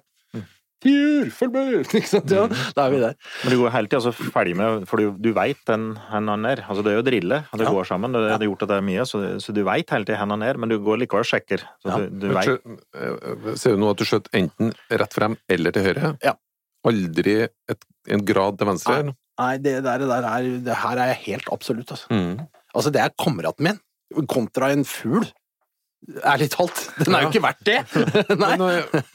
Tiur, 0.78 1.32
følg 1.34 1.56
med! 1.56 1.88
Ikke 1.98 2.06
sant? 2.06 2.30
Ja, 2.30 2.44
da 2.78 2.84
er 2.86 2.92
vi 2.94 2.98
der. 3.02 3.16
Men 3.42 3.50
du 3.56 3.58
går 3.64 3.72
hele 3.74 3.90
tida 3.90 4.12
ferdig 4.14 4.52
med 4.60 4.84
For 4.86 5.02
du, 5.02 5.16
du 5.26 5.32
veit 5.34 5.58
hvor 5.66 5.96
han 6.12 6.46
er. 6.46 6.62
Altså, 6.70 6.84
det 6.86 6.92
er 6.92 7.00
jo 7.00 7.06
drille, 7.08 7.40
og 7.50 7.58
det 7.58 7.66
Ja. 7.66 7.72
går 7.74 7.88
sammen. 7.90 8.14
Det, 8.14 8.22
det 8.30 8.36
er 8.46 8.52
gjort 8.52 8.62
at 8.68 8.70
det 8.70 8.78
er 8.78 8.86
mye, 8.86 9.06
så, 9.10 9.22
så 9.42 9.56
du 9.58 9.64
veit 9.66 9.90
hele 9.90 10.06
tida 10.06 10.20
hvor 10.22 10.30
han 10.36 10.46
er, 10.46 10.60
men 10.62 10.70
du 10.70 10.78
går 10.86 11.00
likevel 11.02 11.26
og 11.26 11.30
sjekker. 11.32 11.64
Så 11.82 11.90
Ja. 11.90 11.98
du, 11.98 12.20
du 12.22 12.28
vet. 12.30 12.62
eh, 12.94 13.56
Ser 13.58 13.74
du 13.74 13.82
nå 13.82 13.90
at 13.90 13.98
du 13.98 14.06
skjøt 14.06 14.30
enten 14.38 14.70
rett 15.02 15.18
frem 15.18 15.40
eller 15.50 15.74
til 15.74 15.88
høyre? 15.90 16.14
Ja. 16.22 16.36
Aldri 16.86 17.40
et, 17.50 17.90
en 18.14 18.22
grad 18.30 18.60
til 18.62 18.70
venstre? 18.70 19.00
Nei, 19.42 19.58
det 19.58 19.80
der, 19.82 19.98
det 20.06 20.12
der 20.14 20.30
er, 20.30 20.52
det 20.70 20.78
her 20.84 20.98
er 21.02 21.10
jeg 21.16 21.24
helt 21.26 21.50
absolutt, 21.58 21.90
altså. 21.98 22.06
Mm. 22.14 22.46
Altså, 22.78 22.94
det 22.94 23.02
er 23.02 23.18
kameraten 23.18 23.66
min, 23.66 23.82
kontra 24.32 24.72
en 24.76 24.86
fugl. 24.88 25.26
Ærlig 26.24 26.46
talt. 26.54 26.78
Den 27.02 27.16
er 27.18 27.24
jo 27.26 27.32
ikke 27.32 27.42
verdt 27.42 27.64
det! 27.66 27.80
Men, 28.40 28.62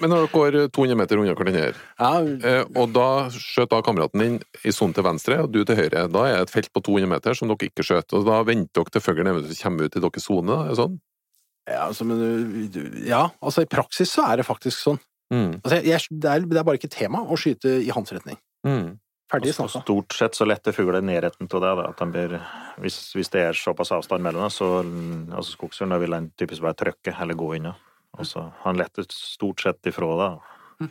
men 0.02 0.11
når 0.11 0.25
dere 0.25 0.30
går 0.32 0.56
200 0.75 0.99
meter 0.99 1.20
unna 1.22 1.32
hverandre, 1.38 1.76
Ja, 1.78 2.11
eh, 2.50 2.64
og 2.75 2.90
da 2.92 3.04
skjøt 3.32 3.70
da 3.70 3.78
kameraten 3.87 4.20
din 4.20 4.34
i 4.66 4.72
sonen 4.75 4.92
til 4.96 5.06
venstre, 5.06 5.38
og 5.44 5.52
du 5.54 5.61
til 5.64 5.78
høyre, 5.78 6.02
da 6.11 6.25
er 6.26 6.34
det 6.40 6.49
et 6.49 6.52
felt 6.56 6.72
på 6.75 6.82
200 6.82 7.08
meter 7.14 7.38
som 7.38 7.49
dere 7.52 7.68
ikke 7.70 7.87
skjøt, 7.87 8.12
og 8.18 8.26
da 8.26 8.40
venter 8.49 8.82
dere 8.82 8.92
til 8.96 9.04
fuglen 9.06 9.30
eventuelt 9.30 9.62
kommer 9.62 9.87
ut 9.87 9.96
i 9.96 10.02
deres 10.04 10.26
sone, 10.26 10.58
sånn? 10.80 10.99
ja, 11.70 11.84
altså, 11.87 12.04
men, 12.11 12.18
du- 12.75 13.06
ja, 13.06 13.22
altså 13.40 13.62
i 13.62 13.70
praksis 13.70 14.11
så 14.18 14.26
er 14.32 14.42
det 14.42 14.49
faktisk 14.50 14.82
sånn. 14.82 14.99
Mm. 15.32 15.52
Altså, 15.62 15.78
jeg, 15.87 16.00
det, 16.11 16.28
er, 16.34 16.44
det 16.50 16.58
er 16.61 16.66
bare 16.66 16.80
ikke 16.82 16.90
tema 16.92 17.22
å 17.22 17.38
skyte 17.38 17.78
i 17.87 17.92
hans 17.94 18.11
retning. 18.12 18.37
Mm. 18.66 18.96
Ferdig 19.32 19.54
snakka. 19.56 19.80
Stort 19.80 20.12
sett 20.12 20.36
så 20.36 20.44
letter 20.44 20.74
fugler 20.76 21.00
nærheten 21.04 21.48
av 21.48 21.62
det. 21.64 21.70
Da, 21.78 21.86
at 21.88 22.00
de 22.02 22.08
blir, 22.12 22.34
hvis, 22.84 22.98
hvis 23.16 23.32
det 23.32 23.46
er 23.48 23.56
såpass 23.56 23.92
avstand 23.96 24.24
mellom 24.26 24.44
dem, 24.44 24.52
så 24.52 24.68
altså 24.82 25.54
skogsfuglen, 25.54 26.00
vil 26.02 26.16
den 26.18 26.28
typisk 26.36 26.64
bare 26.64 26.76
trykke 26.76 27.14
eller 27.22 27.38
gå 27.38 27.54
inn. 27.56 27.70
Og 27.72 28.28
så 28.28 28.50
Han 28.66 28.76
letter 28.76 29.06
stort 29.08 29.64
sett 29.64 29.88
ifra 29.88 30.10
det. 30.20 30.32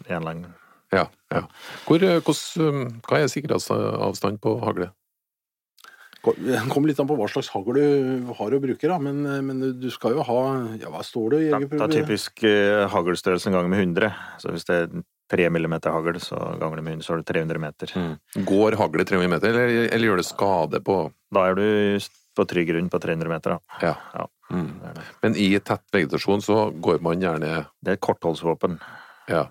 en 0.09 0.25
lang 0.25 0.45
Ja, 0.91 1.05
ja. 1.31 1.43
Hvor, 1.85 2.01
hos, 2.25 2.57
eh, 2.57 2.81
hva 3.07 3.19
er 3.21 3.29
sikkerhetsavstand 3.31 4.41
på 4.41 4.57
hagle? 4.65 4.89
Det 6.21 6.59
kommer 6.69 6.91
litt 6.91 6.99
an 7.01 7.07
på 7.09 7.15
hva 7.17 7.25
slags 7.31 7.49
hagl 7.49 7.77
du 7.77 8.33
har 8.37 8.53
og 8.53 8.61
bruker, 8.61 8.91
da. 8.91 8.97
Men, 9.01 9.23
men 9.45 9.61
du 9.81 9.89
skal 9.93 10.17
jo 10.17 10.25
ha 10.25 10.41
Ja, 10.81 10.89
hva 10.93 11.01
står 11.05 11.33
det 11.33 11.39
i 11.39 11.47
jegerprøven? 11.49 11.77
da 11.77 11.85
er 11.85 11.95
jegerprøve? 11.95 12.09
typisk 12.09 12.43
eh, 12.49 12.89
haglstørrelsen 12.93 13.55
ganger 13.55 13.71
med 13.73 13.85
100. 13.85 14.11
Så 14.41 14.53
hvis 14.53 14.67
det 14.69 14.75
er 14.81 15.03
3 15.31 15.47
mm 15.49 15.75
hagl, 15.87 16.19
så 16.19 16.37
ganger 16.59 16.81
det 16.81 16.83
med 16.85 16.93
100, 16.99 17.05
så 17.07 17.13
har 17.13 17.21
du 17.21 17.29
300 17.31 17.59
meter. 17.63 17.93
Går 18.51 18.75
haglet 18.79 19.07
300 19.13 19.29
meter, 19.31 19.49
eller, 19.55 19.87
eller 19.87 20.07
gjør 20.11 20.19
det 20.21 20.27
skade 20.27 20.81
på 20.83 20.97
Da 21.33 21.45
er 21.49 21.55
du 21.55 21.99
på 22.35 22.45
trygg 22.47 22.67
grunn 22.71 22.89
på 22.91 22.99
300 23.03 23.29
meter. 23.31 23.55
Da. 23.57 23.79
Ja. 23.87 23.95
Ja, 24.19 24.27
Mm. 24.51 24.65
det 24.81 24.87
er 24.89 24.93
det. 24.97 25.03
Men 25.23 25.35
i 25.39 25.45
tett 25.63 25.83
vegetasjon 25.95 26.41
så 26.43 26.55
går 26.83 26.97
man 27.01 27.21
gjerne 27.23 27.65
Det 27.79 27.93
er 27.93 27.95
et 27.95 28.01
kortholdsvåpen. 28.03 28.73
Ja. 29.31 29.45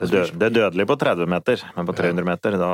Det 0.00 0.06
er, 0.08 0.12
død, 0.14 0.30
det 0.40 0.46
er 0.46 0.54
dødelig 0.56 0.86
på 0.88 0.96
30 0.96 1.26
meter, 1.28 1.60
men 1.76 1.84
på 1.90 1.92
300 1.98 2.24
meter, 2.24 2.56
da, 2.56 2.70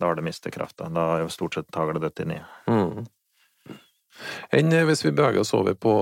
da 0.00 0.08
har 0.08 0.16
det 0.18 0.24
mistet 0.26 0.50
krafta. 0.56 0.88
Da 0.90 1.04
er 1.14 1.22
jo 1.22 1.28
stort 1.30 1.54
sett 1.54 1.70
haglet 1.78 2.02
dødt 2.02 2.24
inni. 2.24 2.40
mm. 2.66 3.04
Enn 4.54 4.72
eh, 4.74 4.84
hvis 4.88 5.04
vi 5.06 5.12
beveger 5.14 5.40
oss 5.42 5.54
over 5.54 5.74
på 5.78 5.94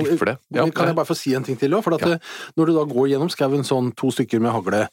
rifle? 0.00 0.38
Ja, 0.54 0.64
kan 0.70 0.86
jeg 0.86 0.96
bare 0.96 1.06
få 1.06 1.16
si 1.16 1.34
en 1.34 1.44
ting 1.44 1.56
til 1.58 1.70
òg? 1.76 1.82
For 1.84 1.94
at 1.94 2.00
Ja. 2.00 2.18
når 2.56 2.66
du 2.66 2.72
da 2.74 2.84
går 2.84 3.08
gjennom 3.12 3.30
skauen 3.30 3.62
sånn 3.64 3.94
to 3.94 4.08
stykker 4.10 4.40
med 4.40 4.52
hagle, 4.52 4.88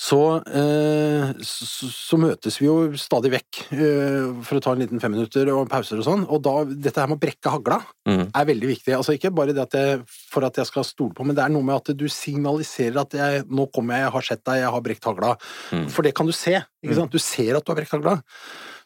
så, 0.00 0.40
eh, 0.46 1.34
så, 1.44 1.88
så 1.92 2.16
møtes 2.16 2.56
vi 2.58 2.64
jo 2.66 2.92
stadig 2.96 3.32
vekk 3.34 3.58
eh, 3.74 4.30
for 4.46 4.56
å 4.56 4.62
ta 4.62 4.72
en 4.72 4.78
liten 4.80 5.00
femminutter 5.02 5.50
og 5.52 5.68
pauser 5.68 5.98
og 5.98 6.06
sånn. 6.06 6.22
Og 6.30 6.40
da, 6.40 6.64
dette 6.64 6.96
her 7.02 7.06
med 7.10 7.18
å 7.18 7.20
brekke 7.20 7.50
hagla 7.52 7.80
Mm. 8.08 8.30
er 8.34 8.44
veldig 8.48 8.68
viktig. 8.70 8.94
Altså 8.96 9.12
Ikke 9.14 9.30
bare 9.34 9.52
det 9.52 9.60
at 9.62 9.72
jeg, 9.76 10.00
for 10.30 10.42
at 10.46 10.56
jeg 10.56 10.66
skal 10.66 10.84
stole 10.84 11.12
på, 11.12 11.24
men 11.26 11.36
det 11.36 11.44
er 11.44 11.50
noe 11.52 11.62
med 11.62 11.76
at 11.76 11.92
du 11.96 12.06
signaliserer 12.08 12.96
at 13.02 13.10
jeg, 13.12 13.44
'nå 13.46 13.70
kommer 13.74 13.94
jeg, 13.94 14.02
jeg 14.06 14.12
har 14.12 14.22
sett 14.22 14.44
deg, 14.44 14.56
jeg 14.62 14.70
har 14.72 14.80
brekt 14.80 15.04
hagla'. 15.04 15.36
Mm. 15.70 15.90
For 15.90 16.02
det 16.02 16.14
kan 16.14 16.26
du 16.26 16.32
se. 16.32 16.64
ikke 16.82 16.94
sant? 16.96 17.10
Du 17.12 17.18
ser 17.18 17.56
at 17.56 17.64
du 17.64 17.70
har 17.72 17.76
brekt 17.76 17.92
hagla. 17.92 18.22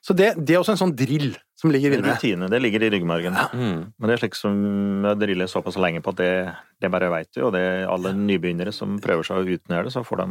Så 0.04 0.12
det, 0.12 0.34
det 0.36 0.52
er 0.52 0.60
også 0.60 0.74
en 0.74 0.80
sånn 0.82 0.92
drill 0.96 1.30
som 1.56 1.70
ligger 1.72 1.94
er 1.94 2.02
inne. 2.02 2.12
rutine, 2.12 2.48
det 2.52 2.58
ligger 2.60 2.82
i 2.84 2.90
ryggmargen. 2.92 3.36
Mm. 3.56 3.78
Men 3.88 4.10
det 4.10 4.16
er 4.16 4.20
slik 4.20 4.34
som 4.36 4.56
jeg 5.06 5.20
driller 5.22 5.48
såpass 5.48 5.78
lenge 5.80 6.02
på 6.04 6.12
at 6.12 6.18
det, 6.18 6.32
det 6.82 6.90
bare 6.92 7.08
veit 7.12 7.30
du, 7.32 7.38
og 7.46 7.54
det 7.54 7.62
er 7.64 7.86
alle 7.88 8.12
nybegynnere 8.18 8.74
som 8.74 8.98
prøver 9.00 9.24
seg 9.24 9.48
uten 9.48 9.72
å 9.72 9.78
gjøre 9.78 9.88
det, 9.88 9.94
så 9.94 10.02
får 10.04 10.20
de 10.20 10.26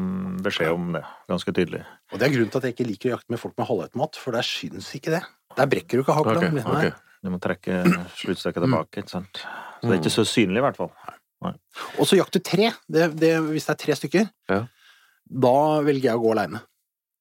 beskjed 0.45 0.75
om 0.75 0.91
det, 0.93 1.01
ganske 1.31 1.55
tydelig. 1.57 1.81
Og 2.11 2.21
det 2.21 2.27
er 2.27 2.35
grunnen 2.35 2.51
til 2.53 2.61
at 2.61 2.67
jeg 2.67 2.75
ikke 2.75 2.87
liker 2.91 3.09
å 3.09 3.15
jakte 3.15 3.33
med 3.33 3.41
folk 3.41 3.55
med 3.57 3.69
halvautomat, 3.71 4.19
for 4.21 4.37
der 4.37 4.45
syns 4.45 4.91
ikke 4.99 5.15
det. 5.15 5.23
Der 5.57 5.71
brekker 5.71 5.97
du 5.97 6.05
ikke 6.05 6.17
hakla. 6.19 6.35
Okay, 6.37 6.61
okay. 6.61 6.93
Du 7.23 7.31
må 7.33 7.39
trekke 7.41 7.79
sluttstykket 8.19 8.67
tilbake, 8.67 9.01
ikke 9.01 9.15
sant. 9.15 9.41
Så 9.79 9.89
det 9.89 9.95
er 9.95 10.03
ikke 10.03 10.13
så 10.13 10.27
synlig, 10.27 10.61
i 10.61 10.65
hvert 10.67 10.77
fall. 10.77 10.93
Og 11.97 12.05
så 12.07 12.19
jakte 12.19 12.43
tre. 12.45 12.69
Det, 12.85 13.09
det, 13.17 13.33
hvis 13.49 13.65
det 13.67 13.73
er 13.73 13.81
tre 13.81 13.97
stykker, 13.97 14.29
Ja. 14.51 14.61
da 15.47 15.57
velger 15.81 16.11
jeg 16.11 16.19
å 16.19 16.23
gå 16.23 16.35
aleine. 16.35 16.61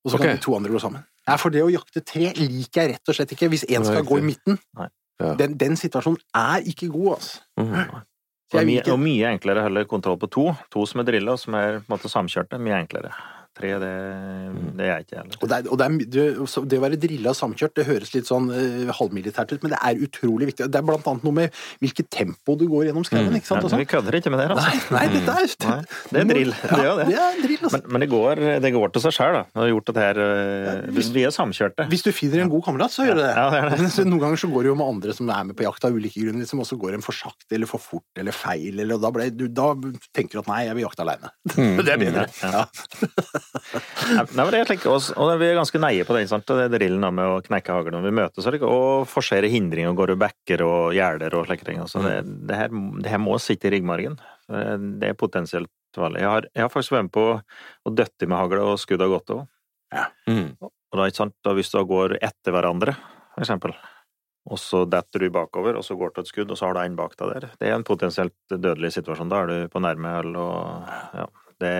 Og 0.03 0.13
så 0.13 0.19
okay. 0.19 0.35
kan 0.35 0.37
de 0.37 0.45
to 0.45 0.55
andre 0.59 0.75
gå 0.75 0.83
sammen. 0.83 1.07
Ja, 1.29 1.37
for 1.39 1.55
det 1.55 1.63
å 1.63 1.71
jakte 1.71 2.03
tre 2.05 2.33
liker 2.37 2.83
jeg 2.83 2.95
rett 2.97 3.11
og 3.11 3.17
slett 3.19 3.35
ikke. 3.35 3.51
Hvis 3.53 3.67
én 3.71 3.85
skal 3.87 4.07
gå 4.07 4.19
i 4.19 4.27
midten. 4.27 4.59
Ja. 4.79 5.35
Den, 5.39 5.55
den 5.59 5.77
situasjonen 5.79 6.19
er 6.35 6.65
ikke 6.67 6.89
god, 6.91 7.13
altså. 7.19 7.45
Mm. 7.61 8.01
Det 8.53 8.61
er 8.61 8.67
mye, 8.69 8.83
og 8.93 8.99
mye 9.01 9.29
enklere 9.33 9.63
å 9.63 9.69
holde 9.69 9.85
kontroll 9.89 10.19
på 10.21 10.29
to. 10.33 10.49
To 10.75 10.83
som 10.89 11.01
er 11.01 11.07
drilla, 11.09 11.37
og 11.37 11.41
som 11.41 11.55
er 11.57 11.79
på 11.79 11.87
en 11.87 11.95
måte 11.95 12.11
samkjørte. 12.13 12.59
Mye 12.61 12.83
enklere. 12.83 13.13
Tre, 13.63 13.73
det, 13.79 13.91
det 14.75 14.85
er 14.85 14.91
jeg 14.91 15.05
ikke 15.07 15.19
heller. 15.21 15.37
Og 15.39 15.51
det, 15.51 15.59
er, 15.61 15.69
og 15.71 15.79
det, 15.79 15.87
er, 15.87 15.99
det, 16.17 16.23
det 16.73 16.79
å 16.81 16.83
være 16.83 16.99
drilla 16.99 17.35
samkjørt, 17.39 17.75
det 17.79 17.85
høres 17.87 18.11
litt 18.17 18.27
sånn 18.27 18.49
eh, 18.51 18.91
halvmilitært 18.99 19.55
ut, 19.55 19.63
men 19.63 19.75
det 19.77 19.79
er 19.87 20.01
utrolig 20.03 20.49
viktig. 20.51 20.67
Det 20.73 20.81
er 20.81 20.87
blant 20.89 21.07
annet 21.13 21.27
noe 21.29 21.37
med 21.37 21.61
hvilket 21.85 22.11
tempo 22.13 22.57
du 22.59 22.67
går 22.73 22.89
gjennom 22.89 23.07
skauen, 23.07 23.31
ikke 23.39 23.51
sant? 23.53 23.69
Vi 23.79 23.87
kødder 23.89 24.19
ikke 24.19 24.33
med 24.35 24.43
det, 24.43 24.49
altså. 24.57 24.67
Nei, 24.67 24.99
nei, 24.99 25.05
dette 25.15 25.37
er 25.39 25.51
Nei, 25.63 25.79
det 26.11 26.21
er 26.25 26.29
drill. 26.33 26.53
Det 26.59 26.81
er 26.83 26.99
det. 26.99 27.07
Det 27.13 27.21
er 27.23 27.41
drill, 27.47 27.63
altså. 27.69 27.79
Men, 27.79 27.87
men 27.95 28.05
det, 28.05 28.09
går, 28.13 28.43
det 28.67 28.73
går 28.75 28.95
til 28.97 29.07
seg 29.07 29.17
sjøl, 29.17 29.39
da. 29.39 29.45
Vi 29.53 29.63
har 29.63 29.71
gjort 29.73 29.89
dette 29.93 30.07
her 30.09 30.23
ja, 30.23 30.75
hvis- 30.99 31.13
Vi 31.13 31.25
er 31.29 31.35
samkjørte. 31.35 31.87
Hvis 31.93 32.03
du 32.07 32.11
finner 32.17 32.43
en 32.43 32.51
god 32.53 32.67
kamerat, 32.67 32.95
så 32.95 33.07
gjør 33.07 33.21
du 33.21 33.23
det. 33.23 33.31
Ja, 33.37 33.47
det 33.53 33.63
det. 33.71 33.79
Men 34.03 34.11
Noen 34.13 34.25
ganger 34.27 34.43
så 34.43 34.51
går 34.53 34.67
det 34.67 34.73
jo 34.73 34.77
med 34.83 34.89
andre 34.97 35.15
som 35.17 35.31
er 35.33 35.47
med 35.49 35.59
på 35.59 35.67
jakt 35.67 35.87
av 35.87 35.97
ulike 35.97 36.19
grunner, 36.23 36.43
liksom, 36.43 36.63
og 36.65 36.69
så 36.69 36.79
går 36.81 36.99
en 36.99 37.05
for 37.05 37.17
sakte 37.17 37.57
eller 37.57 37.71
for 37.71 37.83
fort 37.83 38.23
eller 38.23 38.35
feil, 38.37 38.75
eller, 38.83 38.97
og 38.97 39.05
da, 39.05 39.13
ble, 39.15 39.29
du, 39.35 39.47
da 39.53 39.71
tenker 40.17 40.39
du 40.39 40.43
at 40.43 40.51
nei, 40.51 40.61
jeg 40.69 40.79
vil 40.79 40.87
jakte 40.89 41.07
aleine. 41.07 41.33
Mm. 41.55 41.83
det 41.87 41.95
er 41.95 42.03
bedre. 42.03 42.27
Ja. 42.43 42.65
Nei, 43.53 44.25
men 44.33 44.51
det 44.53 44.61
er 44.63 44.73
også, 44.89 45.13
og, 45.17 45.29
og 45.29 45.41
vi 45.41 45.49
er 45.51 45.59
ganske 45.59 45.81
neie 45.83 46.07
på 46.09 46.17
det, 46.17 46.25
sant? 46.31 46.47
Det 46.49 46.67
er 46.67 46.73
drillen 46.73 47.05
med 47.15 47.35
å 47.35 47.41
knekke 47.45 47.77
hagl 47.77 47.93
når 47.95 48.07
vi 48.07 48.15
møtes, 48.23 48.49
og, 48.49 48.65
og 48.65 49.07
forsere 49.11 49.51
hindringer 49.53 49.93
og 49.93 50.01
går 50.01 50.15
over 50.15 50.23
bekker 50.25 50.65
og 50.67 50.97
gjerder 50.97 51.37
og 51.39 51.47
slike 51.49 51.69
ting. 51.69 51.81
Altså, 51.85 52.03
det, 52.07 52.17
det, 52.49 52.59
her, 52.59 52.73
det 53.05 53.13
her 53.13 53.23
må 53.23 53.37
sitte 53.43 53.69
i 53.69 53.75
ryggmargen. 53.77 54.17
Det 54.49 55.13
er 55.13 55.19
potensielt 55.19 55.73
farlig. 55.97 56.23
Jeg 56.25 56.31
har, 56.33 56.49
jeg 56.53 56.65
har 56.65 56.73
faktisk 56.73 56.97
vært 56.97 57.09
med 57.09 57.17
på 57.17 57.27
å 57.37 57.95
døtte 58.03 58.29
med 58.29 58.41
hagl 58.41 58.63
og 58.65 58.81
skudd 58.81 59.05
har 59.05 59.13
gått 59.13 59.35
òg. 59.37 59.43
Mm. 60.29 60.55
Og 60.63 60.99
da, 60.99 61.09
ikke 61.09 61.23
sant, 61.23 61.37
da 61.45 61.57
hvis 61.57 61.73
du 61.73 61.81
går 61.89 62.19
etter 62.21 62.55
hverandre, 62.55 62.97
for 63.35 63.45
eksempel, 63.45 63.77
og 64.51 64.59
så 64.59 64.83
detter 64.91 65.23
du 65.23 65.29
bakover, 65.33 65.77
og 65.79 65.85
så 65.87 65.95
går 65.99 66.17
du 66.17 66.21
et 66.23 66.31
skudd, 66.33 66.51
og 66.51 66.59
så 66.59 66.67
har 66.67 66.75
du 66.75 66.81
en 66.83 66.97
bak 66.99 67.15
deg 67.21 67.31
der. 67.37 67.45
Det 67.61 67.69
er 67.69 67.77
en 67.77 67.87
potensielt 67.87 68.35
dødelig 68.51 68.91
situasjon. 68.97 69.31
Da 69.31 69.45
er 69.45 69.53
du 69.53 69.73
på 69.73 69.83
nærme 69.85 70.17
hold, 70.17 70.35
og 70.41 70.89
ja, 71.21 71.29
det, 71.63 71.73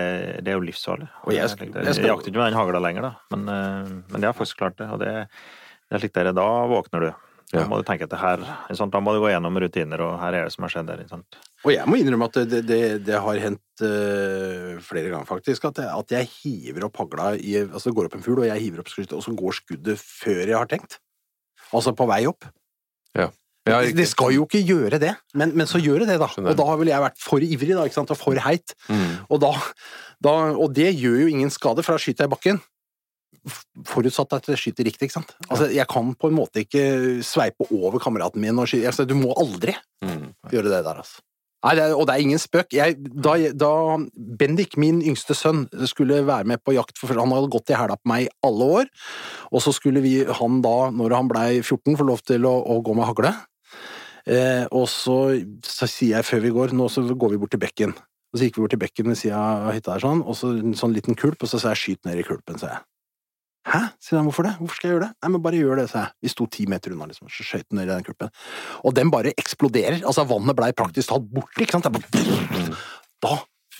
det 0.43 0.53
er 0.53 0.57
jo 0.57 0.63
livsfarlig. 0.65 1.09
Og 1.27 1.33
jeg- 1.35 1.43
jeg, 1.43 1.59
jeg, 1.73 1.85
jeg 1.85 1.95
skal- 1.99 2.09
jakter 2.09 2.31
ikke 2.31 2.39
med 2.41 2.49
den 2.51 2.59
hagla 2.61 2.79
lenger, 2.83 3.01
da, 3.09 3.13
men, 3.35 3.43
eh, 3.51 3.91
men 4.13 4.21
jeg 4.23 4.29
har 4.31 4.39
faktisk 4.39 4.57
klart 4.63 4.77
det. 4.79 4.89
Og 4.89 4.99
det, 5.03 5.13
det 5.27 5.99
er 5.99 6.01
slik 6.03 6.13
der, 6.15 6.31
da 6.33 6.47
våkner 6.71 7.07
du. 7.09 7.13
Da 7.53 7.59
Ja. 7.61 7.67
må 7.69 7.77
du 7.77 7.83
tenke 7.85 8.07
at 8.07 8.09
det 8.09 8.17
her, 8.17 8.41
sant? 8.73 8.89
da 8.91 8.97
må 9.03 9.11
du 9.13 9.19
gå 9.21 9.29
gjennom 9.29 9.53
rutiner, 9.61 9.99
og 10.01 10.15
her 10.19 10.33
er 10.33 10.45
det 10.47 10.53
som 10.55 10.63
har 10.65 10.71
skjedd 10.73 10.87
der. 10.89 11.03
Sant? 11.07 11.35
Og 11.63 11.69
jeg 11.75 11.85
må 11.85 11.99
innrømme 12.01 12.25
at 12.25 12.39
det, 12.49 12.63
det, 12.65 12.79
det 13.05 13.19
har 13.21 13.37
hendt 13.37 13.83
uh, 13.83 14.79
flere 14.81 15.11
ganger, 15.11 15.27
faktisk, 15.29 15.65
at 15.69 15.77
jeg, 15.83 15.85
at 15.93 16.09
jeg 16.15 16.29
hiver 16.41 16.87
opp 16.87 16.97
hagla 16.97 17.35
i 17.37 17.53
Altså 17.67 17.91
det 17.91 17.95
går 17.99 18.05
opp 18.09 18.15
en 18.17 18.23
fugl, 18.25 18.39
og 18.41 18.47
jeg 18.49 18.63
hiver 18.63 18.81
opp 18.81 18.89
skuddet, 18.89 19.13
og 19.13 19.21
så 19.21 19.35
går 19.37 19.53
skuddet 19.59 20.01
før 20.01 20.41
jeg 20.47 20.57
har 20.57 20.65
tenkt. 20.71 20.97
Altså 21.73 21.93
på 21.93 22.07
vei 22.09 22.23
opp. 22.25 22.47
Ja, 23.13 23.29
det, 23.63 23.93
det 23.95 24.05
skal 24.11 24.33
jo 24.35 24.43
ikke 24.43 24.59
gjøre 24.67 24.99
det, 24.99 25.13
men, 25.39 25.53
men 25.55 25.69
så 25.69 25.79
gjør 25.79 26.03
det 26.03 26.09
det, 26.13 26.19
da. 26.19 26.27
Skjønner. 26.27 26.51
Og 26.51 26.59
da 26.59 26.67
har 26.67 26.79
vel 26.81 26.91
jeg 26.91 27.05
vært 27.05 27.21
for 27.23 27.45
ivrig, 27.45 27.71
da, 27.77 27.87
og 28.03 28.17
for 28.19 28.43
heit. 28.43 28.75
Mm. 28.91 29.09
Og, 29.29 29.39
da, 29.43 29.53
da, 30.23 30.33
og 30.51 30.73
det 30.75 30.89
gjør 30.91 31.21
jo 31.23 31.31
ingen 31.31 31.53
skade, 31.53 31.85
for 31.85 31.95
da 31.95 32.03
skyter 32.03 32.25
jeg 32.25 32.31
i 32.31 32.35
bakken. 32.35 32.61
Forutsatt 33.87 34.35
at 34.35 34.51
jeg 34.51 34.59
skyter 34.61 34.87
riktig, 34.87 35.07
ikke 35.07 35.17
sant. 35.19 35.35
Altså, 35.49 35.67
jeg 35.71 35.87
kan 35.91 36.11
på 36.19 36.31
en 36.31 36.37
måte 36.37 36.63
ikke 36.63 36.83
sveipe 37.27 37.67
over 37.71 38.03
kameraten 38.03 38.43
min 38.43 38.59
og 38.59 38.67
skyte 38.71 38.91
altså, 38.91 39.07
Du 39.07 39.15
må 39.19 39.35
aldri 39.39 39.75
Mm. 40.03 40.33
gjøre 40.51 40.67
det 40.67 40.81
der, 40.83 40.97
altså. 40.99 41.21
Nei, 41.63 41.75
det 41.77 41.83
er, 41.85 41.93
og 41.95 42.07
det 42.09 42.13
er 42.17 42.23
ingen 42.25 42.41
spøk. 42.41 42.73
Jeg, 42.75 42.97
da, 43.23 43.37
da 43.55 43.69
Bendik, 44.39 44.75
min 44.75 44.99
yngste 44.99 45.31
sønn, 45.37 45.61
skulle 45.87 46.19
være 46.27 46.43
med 46.49 46.59
på 46.59 46.73
jakt, 46.75 46.97
for 46.99 47.15
han 47.15 47.31
hadde 47.31 47.51
gått 47.53 47.71
i 47.71 47.77
hæla 47.79 47.95
på 48.01 48.11
meg 48.11 48.25
i 48.25 48.31
alle 48.43 48.67
år, 48.81 48.91
og 49.47 49.63
så 49.63 49.71
skulle 49.71 50.03
vi, 50.03 50.17
han 50.27 50.59
da, 50.65 50.89
når 50.91 51.15
han 51.15 51.31
blei 51.31 51.47
14, 51.61 51.95
få 52.01 52.07
lov 52.09 52.19
til 52.27 52.43
å, 52.49 52.51
å 52.67 52.81
gå 52.83 52.97
med 52.99 53.07
hagle. 53.07 53.31
Eh, 54.23 54.63
og 54.71 54.87
så, 54.91 55.17
så 55.67 55.89
sier 55.89 56.17
jeg 56.17 56.27
før 56.27 56.43
vi 56.45 56.53
går, 56.55 56.73
nå 56.77 56.87
så 56.91 57.03
går 57.03 57.35
vi 57.35 57.41
bort 57.41 57.53
til 57.55 57.61
bekken. 57.63 57.93
Og 58.33 58.39
så 58.39 58.47
gikk 58.47 58.57
vi 58.57 58.63
bort 58.63 58.73
til 58.73 58.81
bekken 58.81 59.11
ved 59.11 59.19
sida 59.19 59.37
av 59.37 59.73
hytta 59.75 59.93
der, 59.93 60.03
sånn, 60.05 60.23
og 60.23 60.37
så 60.39 60.55
en 60.57 60.75
sånn 60.77 60.95
liten 60.95 61.17
kulp, 61.19 61.43
og 61.43 61.51
så 61.51 61.59
sa 61.61 61.73
jeg 61.73 61.81
'skyt 61.83 62.09
ned 62.09 62.23
i 62.23 62.27
kulpen', 62.27 62.59
sa 62.59 62.71
jeg. 62.71 62.81
Hæ? 63.63 63.79
sier 64.01 64.19
han, 64.19 64.27
hvorfor 64.27 64.43
det? 64.43 64.57
Hvorfor 64.59 64.75
skal 64.75 64.89
jeg 64.89 64.95
gjøre 64.97 65.05
det? 65.05 65.13
Nei, 65.23 65.29
men 65.31 65.43
bare 65.43 65.59
gjør 65.59 65.79
det, 65.79 65.85
sa 65.91 65.99
jeg. 66.01 66.11
Vi 66.25 66.31
sto 66.33 66.47
ti 66.51 66.65
meter 66.67 66.91
unna, 66.91 67.07
liksom, 67.07 67.29
så 67.31 67.45
skøyt 67.47 67.71
ned 67.71 67.87
i 67.87 67.93
den 67.93 68.03
kulpen. 68.03 68.31
Og 68.83 68.95
den 68.97 69.11
bare 69.11 69.31
eksploderer. 69.39 70.01
Altså, 70.03 70.25
vannet 70.27 70.57
blei 70.57 70.73
praktisk 70.75 71.13
talt 71.13 71.29
borte, 71.31 71.63
ikke 71.63 71.77
sant? 71.77 71.87
Bare, 71.87 72.75
da 73.23 73.37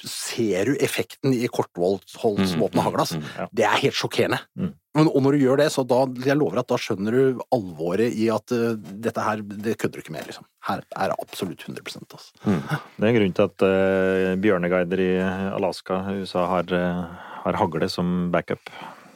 ser 0.10 0.70
du 0.70 0.78
effekten 0.84 1.34
i 1.36 1.48
kortholdsvåpenet 1.52 2.86
hagla, 2.86 3.06
altså. 3.06 3.20
Ja. 3.38 3.48
Det 3.52 3.66
er 3.68 3.82
helt 3.84 3.98
sjokkerende. 3.98 4.40
Mm. 4.60 4.72
Men, 4.94 5.10
og 5.10 5.24
når 5.26 5.36
du 5.36 5.44
gjør 5.44 5.62
det, 5.64 5.68
så 5.74 5.86
da, 5.90 6.00
jeg 6.26 6.38
lover 6.38 6.62
at 6.62 6.70
da 6.70 6.78
skjønner 6.78 7.16
du 7.18 7.44
alvoret 7.56 8.14
i 8.14 8.28
at 8.34 8.54
uh, 8.54 8.74
dette 8.78 9.26
her, 9.26 9.42
det 9.42 9.78
kødder 9.82 9.98
du 9.98 10.04
ikke 10.04 10.16
med, 10.16 10.28
liksom. 10.30 10.48
Her 10.68 10.84
er 10.86 11.14
det 11.14 11.20
absolutt 11.24 11.64
100 11.66 11.82
altså. 12.04 12.34
Det 12.44 13.08
er 13.08 13.10
en 13.10 13.20
grunn 13.20 13.38
til 13.40 13.48
at 13.50 13.66
uh, 13.68 14.34
bjørneguider 14.44 15.06
i 15.06 15.14
Alaska, 15.54 16.04
USA, 16.20 16.46
har, 16.52 16.76
uh, 16.76 17.32
har 17.46 17.62
hagle 17.64 17.90
som 17.92 18.30
backup. 18.34 18.70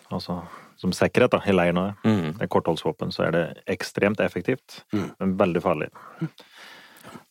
Altså 0.08 0.41
som 0.78 0.93
sikkerhet 0.93 1.34
da, 1.34 1.39
i 1.50 1.54
leiren. 1.56 1.80
Mm. 2.06 2.36
Det 2.38 2.45
er 2.45 2.52
kortholdsvåpen, 2.54 3.10
så 3.13 3.28
er 3.28 3.34
det 3.34 3.43
ekstremt 3.73 4.21
effektivt, 4.21 4.84
Mm. 4.93 5.10
men 5.19 5.38
veldig 5.38 5.62
farlig. 5.62 5.88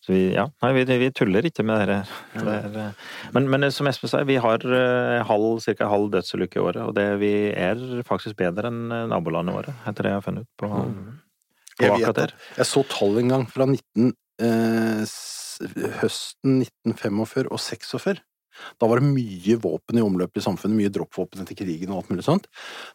Så 0.04 0.12
vi, 0.14 0.20
ja, 0.36 0.44
nei, 0.62 0.70
vi, 0.76 0.84
vi 1.00 1.10
tuller 1.14 1.46
ikke 1.48 1.64
med 1.66 1.80
det 1.82 1.96
her. 1.98 2.12
Er, 2.38 2.76
eh, 2.82 3.06
men, 3.34 3.48
men 3.50 3.68
som 3.74 3.88
Espen 3.90 4.12
sier, 4.12 4.26
vi 4.28 4.38
har 4.42 4.62
eh, 4.62 5.22
halv, 5.26 5.62
ca. 5.64 5.88
halv 5.90 6.12
dødsulykke 6.14 6.60
i 6.60 6.62
året, 6.62 6.82
og 6.84 6.94
det, 6.98 7.06
vi 7.22 7.32
er 7.50 7.80
faktisk 8.06 8.38
bedre 8.38 8.70
enn 8.70 8.84
eh, 8.94 9.08
nabolandene 9.10 9.56
våre, 9.56 9.74
etter 9.88 10.06
det 10.06 10.14
jeg 10.14 10.20
har 10.20 10.26
funnet 10.28 10.46
ut 10.46 10.62
på, 10.62 10.70
på 10.70 11.88
Jeg 11.88 11.98
vet 11.98 12.22
at 12.26 12.36
jeg 12.60 12.70
så 12.70 12.84
tall 12.92 13.20
en 13.22 13.34
gang 13.34 13.48
fra 13.50 13.66
19, 13.70 14.14
eh, 14.46 15.16
høsten 16.02 16.60
1945 16.62 17.50
og 17.50 17.62
46. 17.62 18.22
Da 18.80 18.88
var 18.90 19.00
det 19.00 19.08
mye 19.10 19.56
våpen 19.62 19.98
i 20.00 20.04
omløp 20.04 20.36
i 20.36 20.44
samfunnet, 20.44 20.76
mye 20.78 20.92
droppvåpen 20.92 21.42
etter 21.44 21.58
krigen 21.58 21.92
og 21.92 22.02
alt 22.02 22.10
mulig 22.12 22.24
sånt. 22.26 22.48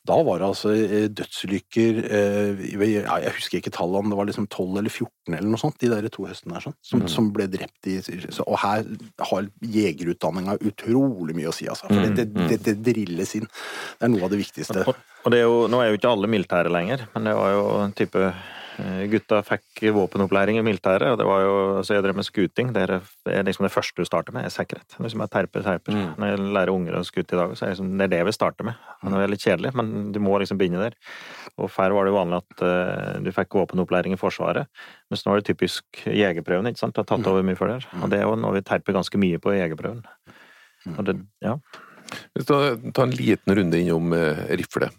Da 0.08 0.18
var 0.26 0.42
det 0.42 0.48
altså 0.50 0.74
eh, 0.76 1.08
dødsulykker 1.12 2.02
eh, 2.06 2.64
Jeg 2.72 3.36
husker 3.38 3.60
ikke 3.62 3.74
tallene, 3.76 4.12
det 4.12 4.20
var 4.20 4.30
liksom 4.30 4.48
12 4.48 4.80
eller 4.82 4.90
14 4.94 5.38
eller 5.38 5.50
noe 5.52 5.62
sånt, 5.62 5.78
de 5.82 5.90
der 5.92 6.10
to 6.12 6.26
høstene 6.28 6.58
her, 6.58 6.66
sånn, 6.68 6.78
som, 6.82 7.02
Mm. 7.02 7.08
som 7.10 7.30
ble 7.34 7.48
drept 7.50 7.88
i 7.90 7.96
Og 8.46 8.58
her 8.62 8.86
har 9.32 9.48
jegerutdanninga 9.62 10.58
utrolig 10.62 11.36
mye 11.38 11.50
å 11.50 11.56
si, 11.56 11.68
altså. 11.72 11.88
For 11.90 12.02
det, 12.06 12.28
det, 12.34 12.48
det, 12.52 12.58
det 12.68 12.76
drilles 12.86 13.36
inn. 13.40 13.48
Det 13.48 14.06
er 14.08 14.12
noe 14.14 14.26
av 14.28 14.34
det 14.34 14.42
viktigste. 14.42 14.84
Og, 14.88 14.96
og 15.26 15.34
det 15.34 15.40
er 15.42 15.48
jo, 15.48 15.68
nå 15.72 15.82
er 15.82 15.92
jo 15.92 15.98
ikke 16.00 16.12
alle 16.12 16.30
militære 16.32 16.72
lenger, 16.74 17.08
men 17.16 17.30
det 17.30 17.36
var 17.38 17.54
jo 17.56 17.64
en 17.86 17.96
type 17.98 18.32
Gutta 19.12 19.42
fikk 19.46 19.82
våpenopplæring 19.96 20.58
i 20.60 20.64
militæret, 20.64 21.12
og 21.12 21.18
det 21.20 21.26
var 21.28 21.42
jo 21.44 21.56
så 21.84 21.98
jeg 21.98 22.06
drev 22.06 22.16
med 22.18 22.26
skuting. 22.28 22.72
Det 22.76 22.84
er, 22.86 22.94
er 23.28 23.44
liksom 23.48 23.66
det 23.68 23.74
første 23.74 24.00
du 24.00 24.08
starter 24.08 24.36
med, 24.36 24.46
er 24.48 24.54
sikkerhet. 24.54 24.88
Det 24.88 25.00
er 25.00 25.06
liksom 25.08 25.24
jeg 25.26 25.34
terper, 25.34 25.66
terper. 25.66 25.98
Mm. 25.98 26.14
Når 26.22 26.32
jeg 26.32 26.46
lærer 26.58 26.74
unger 26.74 26.98
å 26.98 27.04
skute 27.08 27.36
i 27.36 27.40
dag, 27.40 27.56
så 27.58 27.66
er 27.66 27.72
det, 27.72 27.76
liksom, 27.76 27.92
det 28.00 28.08
er 28.08 28.14
det 28.16 28.22
vi 28.30 28.36
starter 28.38 28.70
med. 28.70 28.88
Og 29.02 29.12
Det 29.12 29.22
er 29.26 29.34
litt 29.34 29.46
kjedelig, 29.46 29.74
men 29.82 29.92
du 30.16 30.22
må 30.24 30.40
liksom 30.40 30.62
begynne 30.62 30.86
der. 30.86 30.98
Og 31.58 31.72
før 31.74 31.98
var 31.98 32.08
det 32.08 32.16
vanlig 32.16 32.40
at 32.40 32.64
uh, 32.64 33.20
du 33.26 33.32
fikk 33.36 33.60
våpenopplæring 33.60 34.16
i 34.16 34.22
Forsvaret, 34.22 34.72
mens 35.12 35.26
nå 35.26 35.36
er 35.36 35.42
det 35.42 35.52
typisk 35.52 36.06
jegerprøven, 36.08 36.72
ikke 36.72 36.84
sant? 36.84 36.96
Det 36.96 37.04
har 37.04 37.12
tatt 37.12 37.32
over 37.32 37.46
mye 37.46 37.60
før 37.60 37.76
der. 37.76 37.88
Og 38.02 38.12
det 38.14 38.22
er 38.22 38.28
jo 38.28 38.40
noe 38.40 38.56
vi 38.56 38.66
terper 38.66 38.96
ganske 38.98 39.22
mye 39.22 39.42
på 39.42 39.56
i 39.56 39.60
jegerprøven. 39.60 40.04
Og 40.96 41.06
det, 41.06 41.20
ja. 41.44 41.58
Hvis 42.34 42.48
du 42.48 42.54
tar 42.92 43.08
en 43.08 43.16
liten 43.16 43.56
runde 43.56 43.80
innom 43.80 44.14
eh, 44.16 44.46
rifle. 44.60 44.90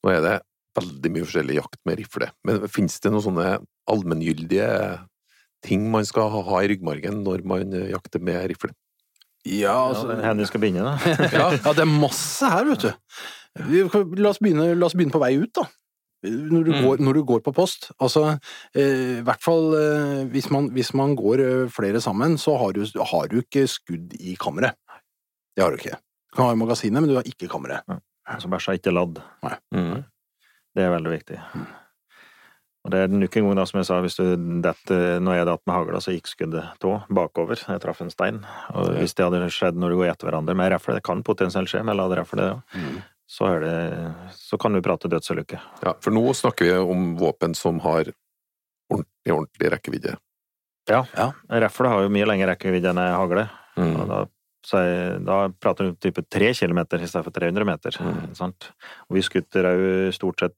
Nå 0.00 0.12
er 0.12 0.22
det 0.24 0.36
veldig 0.78 1.10
mye 1.14 1.26
forskjellig 1.26 1.56
jakt 1.58 1.80
med 1.88 1.98
rifle, 2.00 2.28
men 2.46 2.66
finnes 2.70 2.98
det 3.02 3.10
noen 3.12 3.24
sånne 3.24 3.46
allmenngyldige 3.90 4.68
ting 5.66 5.88
man 5.92 6.06
skal 6.08 6.30
ha 6.32 6.60
i 6.62 6.70
ryggmargen 6.72 7.20
når 7.26 7.42
man 7.48 7.74
eh, 7.76 7.90
jakter 7.92 8.22
med 8.22 8.46
rifle? 8.52 8.72
Ja, 9.44 9.58
ja 9.64 9.74
altså, 9.90 10.08
er 10.12 10.34
Hvor 10.36 10.48
skal 10.50 10.60
begynne, 10.62 10.84
da? 10.84 10.94
ja, 11.36 11.50
ja, 11.56 11.72
det 11.76 11.84
er 11.84 11.90
masse 11.90 12.48
her, 12.48 12.64
vet 12.68 12.86
du. 12.86 12.90
Vi 13.66 13.82
La 14.20 14.30
oss 14.30 14.38
begynne, 14.40 14.70
la 14.78 14.86
oss 14.88 14.94
begynne 14.96 15.14
på 15.14 15.22
vei 15.22 15.34
ut, 15.40 15.52
da. 15.56 15.66
Når 16.20 16.64
du, 16.66 16.70
Mm. 16.74 16.82
går, 16.84 16.98
når 17.00 17.14
du 17.16 17.22
går 17.24 17.40
på 17.40 17.52
post. 17.56 17.86
Altså, 17.96 18.38
eh, 18.76 19.20
i 19.20 19.22
hvert 19.24 19.40
fall 19.40 19.72
eh, 19.78 20.18
hvis, 20.28 20.50
man, 20.52 20.68
hvis 20.76 20.92
man 20.92 21.14
går 21.16 21.40
eh, 21.40 21.68
flere 21.72 22.00
sammen, 22.04 22.36
så 22.36 22.58
har 22.60 22.74
du, 22.76 22.82
har 22.84 23.30
du 23.32 23.38
ikke 23.40 23.64
skudd 23.66 24.12
i 24.20 24.34
kammeret. 24.36 24.76
Det 25.56 25.64
har 25.64 25.72
du 25.72 25.80
ikke. 25.80 25.96
Du 26.28 26.36
kan 26.36 26.50
ha 26.50 26.52
i 26.52 26.60
magasinet, 26.60 27.00
men 27.00 27.08
du 27.08 27.16
har 27.16 27.24
ikke 27.24 27.48
kammeret. 27.48 27.88
Så 28.38 28.52
bæsja 28.52 28.76
ikke 28.76 28.92
ladd. 28.92 29.16
Nei. 29.42 29.56
Mm. 29.74 30.04
Det 30.76 30.84
er 30.86 30.92
veldig 30.94 31.12
viktig. 31.12 31.38
Og 32.80 32.92
det 32.94 33.00
er 33.02 33.12
nok 33.12 33.36
en 33.36 33.44
gang, 33.48 33.56
da, 33.58 33.64
som 33.68 33.78
jeg 33.80 33.88
sa, 33.90 33.98
hvis 34.00 34.16
du 34.16 34.24
detter 34.64 35.18
Når 35.20 35.34
jeg 35.36 35.48
datt 35.50 35.62
med 35.68 35.74
hagla, 35.76 35.98
så 36.00 36.14
gikk 36.14 36.30
skuddet 36.30 36.78
tå 36.80 36.94
bakover. 37.12 37.60
Jeg 37.60 37.82
traff 37.82 38.00
en 38.00 38.12
stein. 38.12 38.38
Og 38.72 38.94
hvis 38.96 39.12
det 39.18 39.26
hadde 39.26 39.50
skjedd 39.52 39.76
når 39.76 39.92
du 39.92 39.98
går 40.00 40.12
etter 40.14 40.30
hverandre 40.30 40.56
med 40.56 40.72
rifle, 40.72 40.96
det 40.96 41.04
kan 41.04 41.20
potensielt 41.26 41.68
skje 41.68 41.82
med 41.84 41.98
laderifle, 42.00 42.40
det 42.40 42.54
òg, 42.54 43.02
så, 43.30 43.50
er 43.52 43.60
det, 43.66 43.76
så 44.34 44.58
kan 44.58 44.72
du 44.74 44.80
prate 44.82 45.10
dødsulykke. 45.12 45.60
Ja, 45.84 45.92
for 46.02 46.10
nå 46.16 46.24
snakker 46.34 46.66
vi 46.66 46.72
om 46.80 47.12
våpen 47.20 47.52
som 47.54 47.78
har 47.84 48.08
ordentlig, 48.90 49.34
ordentlig 49.36 49.70
rekkevidde. 49.76 50.16
Ja, 50.90 51.04
Rifle 51.52 51.92
har 51.92 52.02
jo 52.02 52.10
mye 52.10 52.26
lengre 52.26 52.54
rekkevidde 52.54 52.90
enn 52.90 52.98
ei 53.04 53.12
hagle. 53.14 53.44
Og 53.76 53.84
Mm. 53.84 54.08
da, 54.08 54.16
så 54.16 54.24
jeg, 54.24 54.30
da 54.70 55.38
prater 55.60 55.88
du 55.88 55.96
type 55.96 56.22
tre 56.28 56.52
kilometer 56.54 57.00
i 57.00 57.08
stedet 57.08 57.26
for 57.26 57.34
300 57.36 57.66
meter. 57.68 57.96
Mm. 58.00 58.34
Sant? 58.36 58.70
Og 59.08 59.16
vi 59.16 59.24
skutter 59.24 59.70
òg 59.70 59.84
stort 60.16 60.44
sett 60.44 60.56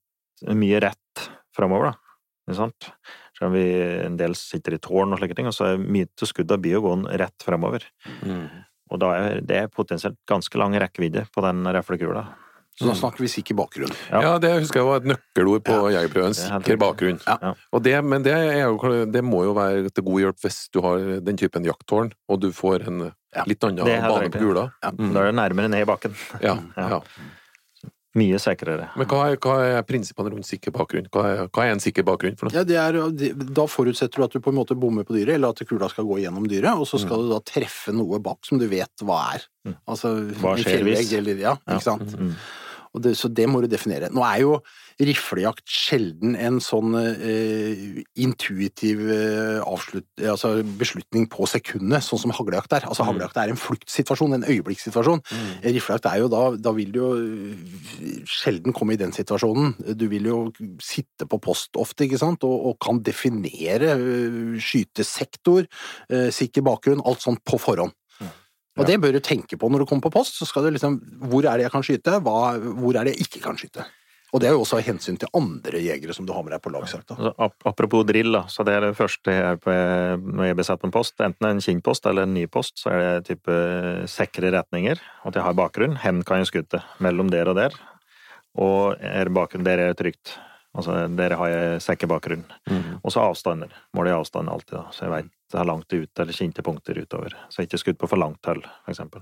mye 0.59 0.81
rett 0.83 1.29
framover, 1.55 1.93
da. 1.93 2.19
Ikke 2.49 2.59
sant? 2.59 2.91
Selv 3.39 3.51
om 3.51 3.57
vi 3.57 3.67
en 4.03 4.19
del 4.19 4.35
sitter 4.39 4.77
i 4.77 4.83
tårn 4.83 5.15
og 5.15 5.21
slike 5.21 5.39
ting, 5.39 5.49
og 5.49 5.57
så 5.57 5.73
er 5.73 5.83
mye 5.83 6.11
av 6.11 6.31
skudda 6.31 6.59
blir 6.61 6.79
jo 6.79 6.85
gående 6.89 7.17
rett 7.23 7.47
framover. 7.47 7.87
Mm. 8.27 8.47
Og 8.93 9.01
da 9.01 9.13
er 9.17 9.43
det 9.47 9.65
potensielt 9.73 10.19
ganske 10.29 10.59
lang 10.61 10.75
rekkevidde 10.81 11.25
på 11.33 11.45
den 11.47 11.63
reflekula. 11.73 12.27
Så 12.79 12.89
da 12.89 12.95
snakker 12.97 13.21
vi 13.21 13.29
sikker 13.29 13.57
bakgrunn. 13.57 13.93
Ja. 14.09 14.21
Ja, 14.25 14.37
det 14.41 14.53
husker 14.63 14.81
jeg 14.81 14.89
var 14.89 15.03
et 15.03 15.09
nøkkelord 15.11 15.65
på 15.67 15.75
jegerprøven. 15.93 16.33
Det 16.33 16.45
er 16.47 16.63
Sikker 16.63 16.79
bakgrunn. 16.81 17.19
Ja. 17.27 17.35
Ja. 17.43 17.51
Og 17.77 17.83
det, 17.85 17.93
men 18.05 18.25
det, 18.25 18.33
er 18.33 18.63
jo, 18.65 19.03
det 19.13 19.23
må 19.25 19.43
jo 19.45 19.53
være 19.57 19.93
til 19.93 20.07
god 20.07 20.23
hjelp 20.25 20.47
hvis 20.47 20.61
du 20.73 20.81
har 20.85 21.05
den 21.27 21.41
typen 21.41 21.69
jakttårn, 21.69 22.15
og 22.33 22.41
du 22.41 22.49
får 22.57 22.89
en 22.89 23.11
Ja. 23.35 23.45
litt 23.49 23.65
annen 23.65 23.85
bane 23.87 24.29
på 24.31 24.39
gula. 24.43 24.67
Ja. 24.83 24.91
Mm. 24.93 25.13
Da 25.15 25.21
er 25.23 25.31
det 25.33 25.37
nærmere 25.39 25.71
ned 25.73 25.87
i 25.87 25.89
bakken. 25.89 26.17
Ja, 26.45 26.59
Ja. 26.77 27.01
Mye 28.13 28.37
sikrere. 28.37 28.91
Men 29.01 29.07
hva 29.09 29.23
er, 29.33 29.39
hva 29.41 29.53
er 29.65 29.85
prinsippene 29.89 30.29
rundt 30.35 30.45
sikker 30.45 30.69
bakgrunn? 30.75 31.07
Hva 31.09 31.23
er, 31.31 31.39
hva 31.49 31.63
er 31.65 31.71
en 31.73 31.81
sikker 31.81 32.05
bakgrunn 32.05 32.35
for 32.37 32.45
noe? 32.51 32.53
Ja, 32.59 32.65
det 32.69 32.77
er, 32.77 32.99
da 33.57 33.65
forutsetter 33.73 34.21
du 34.21 34.25
at 34.27 34.35
du 34.37 34.43
på 34.45 34.53
en 34.53 34.59
måte 34.59 34.77
bommer 34.77 35.07
på 35.09 35.17
dyret, 35.17 35.39
eller 35.39 35.55
at 35.57 35.63
kula 35.65 35.89
skal 35.89 36.05
gå 36.05 36.19
gjennom 36.21 36.45
dyret, 36.45 36.77
og 36.77 36.85
så 36.91 37.01
skal 37.01 37.25
du 37.25 37.31
da 37.33 37.39
treffe 37.41 37.95
noe 37.97 38.21
bak 38.21 38.45
som 38.45 38.61
du 38.61 38.67
vet 38.69 38.93
hva 39.09 39.17
er. 39.33 39.47
Mm. 39.65 39.79
Altså 39.89 40.13
Hva 40.43 40.53
skjer 40.61 40.85
hvis? 40.91 41.09
eller 41.23 41.41
Ja, 41.41 41.55
Ja. 41.65 41.79
ikke 41.79 41.87
sant. 41.89 42.13
Mm. 42.21 42.35
Det, 42.93 43.15
så 43.17 43.31
det 43.33 43.47
må 43.49 43.63
du 43.63 43.69
definere. 43.73 44.11
Nå 44.13 44.25
er 44.27 44.43
jo 44.43 44.57
riflejakt 45.03 45.65
sjelden 45.69 46.35
en 46.37 46.59
sånn 46.63 46.93
eh, 46.99 48.03
intuitiv 48.21 49.01
eh, 49.09 49.61
avslutt, 49.65 50.09
altså 50.21 50.59
beslutning 50.79 51.25
på 51.33 51.49
sekundet, 51.49 52.05
sånn 52.05 52.21
som 52.27 52.35
haglejakt 52.37 52.77
er. 52.77 52.89
Altså 52.89 53.03
Mm. 53.03 53.09
Haglejakt 53.09 53.39
er 53.41 53.51
en 53.51 53.59
fluktsituasjon, 53.59 54.37
en 54.37 54.45
øyeblikkssituasjon. 54.47 55.23
Riflejakt 55.65 56.07
er 56.07 56.21
jo 56.23 56.29
da 56.33 56.43
Da 56.63 56.73
vil 56.77 56.93
du 56.93 56.99
jo 57.01 57.11
eh, 57.19 58.23
sjelden 58.29 58.75
komme 58.77 58.95
i 58.95 59.01
den 59.01 59.13
situasjonen. 59.15 59.75
Du 59.99 60.07
vil 60.13 60.29
jo 60.29 60.39
sitte 60.83 61.27
på 61.27 61.41
post 61.43 61.77
ofte, 61.81 62.07
ikke 62.07 62.21
sant, 62.21 62.45
og, 62.45 62.69
og 62.71 62.79
kan 62.83 63.03
definere 63.03 63.97
eh, 63.97 64.61
skytesektor, 64.63 65.67
eh, 66.13 66.31
sikker 66.35 66.65
bakgrunn, 66.67 67.03
alt 67.05 67.25
sånt 67.25 67.43
på 67.49 67.59
forhånd. 67.61 67.95
Og 68.81 68.87
det 68.89 68.97
bør 69.03 69.13
du 69.13 69.21
tenke 69.21 69.59
på 69.61 69.69
når 69.69 69.83
du 69.83 69.87
kommer 69.91 70.07
på 70.07 70.13
post. 70.15 70.39
så 70.41 70.47
skal 70.49 70.65
du 70.65 70.71
liksom, 70.73 71.01
Hvor 71.29 71.45
er 71.45 71.59
det 71.61 71.67
jeg 71.69 71.73
kan 71.75 71.83
skyte? 71.85 72.15
Hva, 72.25 72.37
hvor 72.59 72.97
er 72.97 73.05
det 73.05 73.17
jeg 73.19 73.27
ikke 73.27 73.43
kan 73.45 73.59
skyte? 73.61 73.85
Og 74.33 74.41
det 74.41 74.49
er 74.49 74.55
jo 74.55 74.63
også 74.63 74.79
av 74.79 74.87
hensyn 74.87 75.19
til 75.21 75.29
andre 75.37 75.77
jegere 75.85 76.15
som 76.17 76.25
du 76.25 76.33
har 76.33 76.41
med 76.43 76.55
deg 76.55 76.63
på 76.65 76.71
lagsjakt. 76.73 77.11
Altså, 77.13 77.35
ap- 77.37 77.67
apropos 77.69 78.07
drill, 78.09 78.33
da, 78.33 78.47
så 78.49 78.65
det 78.65 78.73
er 78.79 78.87
det 78.87 78.95
første 78.97 79.29
jeg 79.35 79.59
på, 79.61 79.75
når 80.25 80.47
jeg 80.49 80.57
blir 80.57 80.65
satt 80.65 80.81
på 80.81 80.89
en 80.89 80.95
post. 80.95 81.21
Enten 81.21 81.49
en 81.51 81.61
kinnpost 81.61 82.07
eller 82.09 82.25
en 82.25 82.33
ny 82.33 82.47
post, 82.49 82.79
så 82.81 82.95
er 82.95 83.03
det 83.21 83.27
type 83.29 83.53
sikre 84.09 84.55
retninger. 84.57 84.97
At 85.29 85.37
jeg 85.37 85.45
har 85.45 85.53
bakgrunn. 85.59 85.99
Hen 86.01 86.23
kan 86.25 86.41
jeg 86.41 86.49
skutte. 86.49 86.81
Mellom 87.05 87.29
der 87.29 87.53
og 87.53 87.59
der. 87.61 87.77
Og 88.57 88.97
er 89.05 89.29
bakgrunnen 89.29 89.69
der 89.69 89.85
er 89.91 89.93
trygt. 90.01 90.33
Altså, 90.73 90.95
der 91.13 91.35
har 91.37 91.51
jeg 91.53 91.83
sikker 91.85 92.09
bakgrunn. 92.09 92.47
Mm. 92.71 93.01
Og 93.03 93.13
så 93.13 93.25
avstander. 93.27 93.73
Måler 93.97 94.15
jeg 94.15 94.23
avstand 94.23 94.49
alltid, 94.49 94.79
da. 94.79 94.85
Så 94.95 95.05
jeg 95.05 95.13
veit 95.13 95.33
det 95.53 95.59
er 95.61 95.69
langt 95.69 95.93
ut, 95.93 96.21
eller 96.23 96.33
kjente 96.37 96.65
punkter 96.65 96.97
utover. 97.03 97.35
Så 97.53 97.61
jeg 97.61 97.69
ikke 97.69 97.83
skutt 97.83 98.01
på 98.01 98.09
for 98.09 98.21
langt 98.21 98.49
hold, 98.49 98.65
for 98.87 98.95
eksempel. 98.95 99.21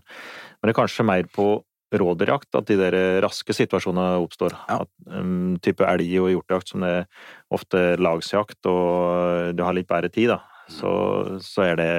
Men 0.61 0.71
det 0.71 0.75
er 0.77 0.79
kanskje 0.79 1.07
mer 1.09 1.27
på 1.35 1.49
rådyrjakt 1.91 2.55
at 2.55 2.69
de 2.69 2.77
der 2.79 2.97
raske 3.25 3.55
situasjonene 3.57 4.21
oppstår. 4.23 4.55
Ja. 4.69 4.85
At, 4.85 4.91
um, 5.11 5.57
type 5.63 5.83
elg- 5.83 6.21
og 6.23 6.31
hjortejakt 6.31 6.71
som 6.71 6.87
det 6.87 6.93
er 7.01 7.09
ofte 7.51 7.83
lagsjakt, 7.99 8.61
og 8.71 9.57
du 9.59 9.65
har 9.67 9.75
litt 9.75 9.91
bedre 9.91 10.13
tid, 10.13 10.31
da. 10.31 10.39
Så, 10.71 10.91
så 11.43 11.65
er 11.67 11.79
det 11.81 11.91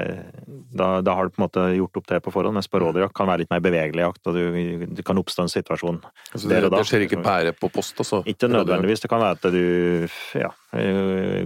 da, 0.71 1.01
da 1.03 1.15
har 1.17 1.27
du 1.27 1.33
på 1.35 1.41
en 1.41 1.45
måte 1.45 1.63
gjort 1.75 1.97
opp 1.99 2.07
det 2.07 2.21
på 2.23 2.31
forhånd, 2.33 2.55
mens 2.55 2.69
på 2.71 2.79
rådyrjakt 2.79 3.15
kan 3.17 3.27
være 3.27 3.43
litt 3.43 3.51
mer 3.51 3.63
bevegelig 3.63 4.05
jakt, 4.05 4.21
og 4.31 4.37
du, 4.37 4.85
du 4.87 5.01
kan 5.05 5.19
oppstå 5.19 5.45
en 5.45 5.51
situasjon 5.51 5.99
Altså, 6.31 6.47
det, 6.47 6.61
det 6.71 6.83
skjer 6.87 7.05
ikke 7.05 7.19
pære 7.25 7.51
på 7.57 7.67
post, 7.73 7.99
altså? 7.99 8.21
Ikke 8.29 8.47
nødvendigvis. 8.47 9.03
Det 9.03 9.09
kan 9.11 9.19
være 9.19 9.35
at 9.35 9.47
du 9.51 10.07
ja, 10.39 10.51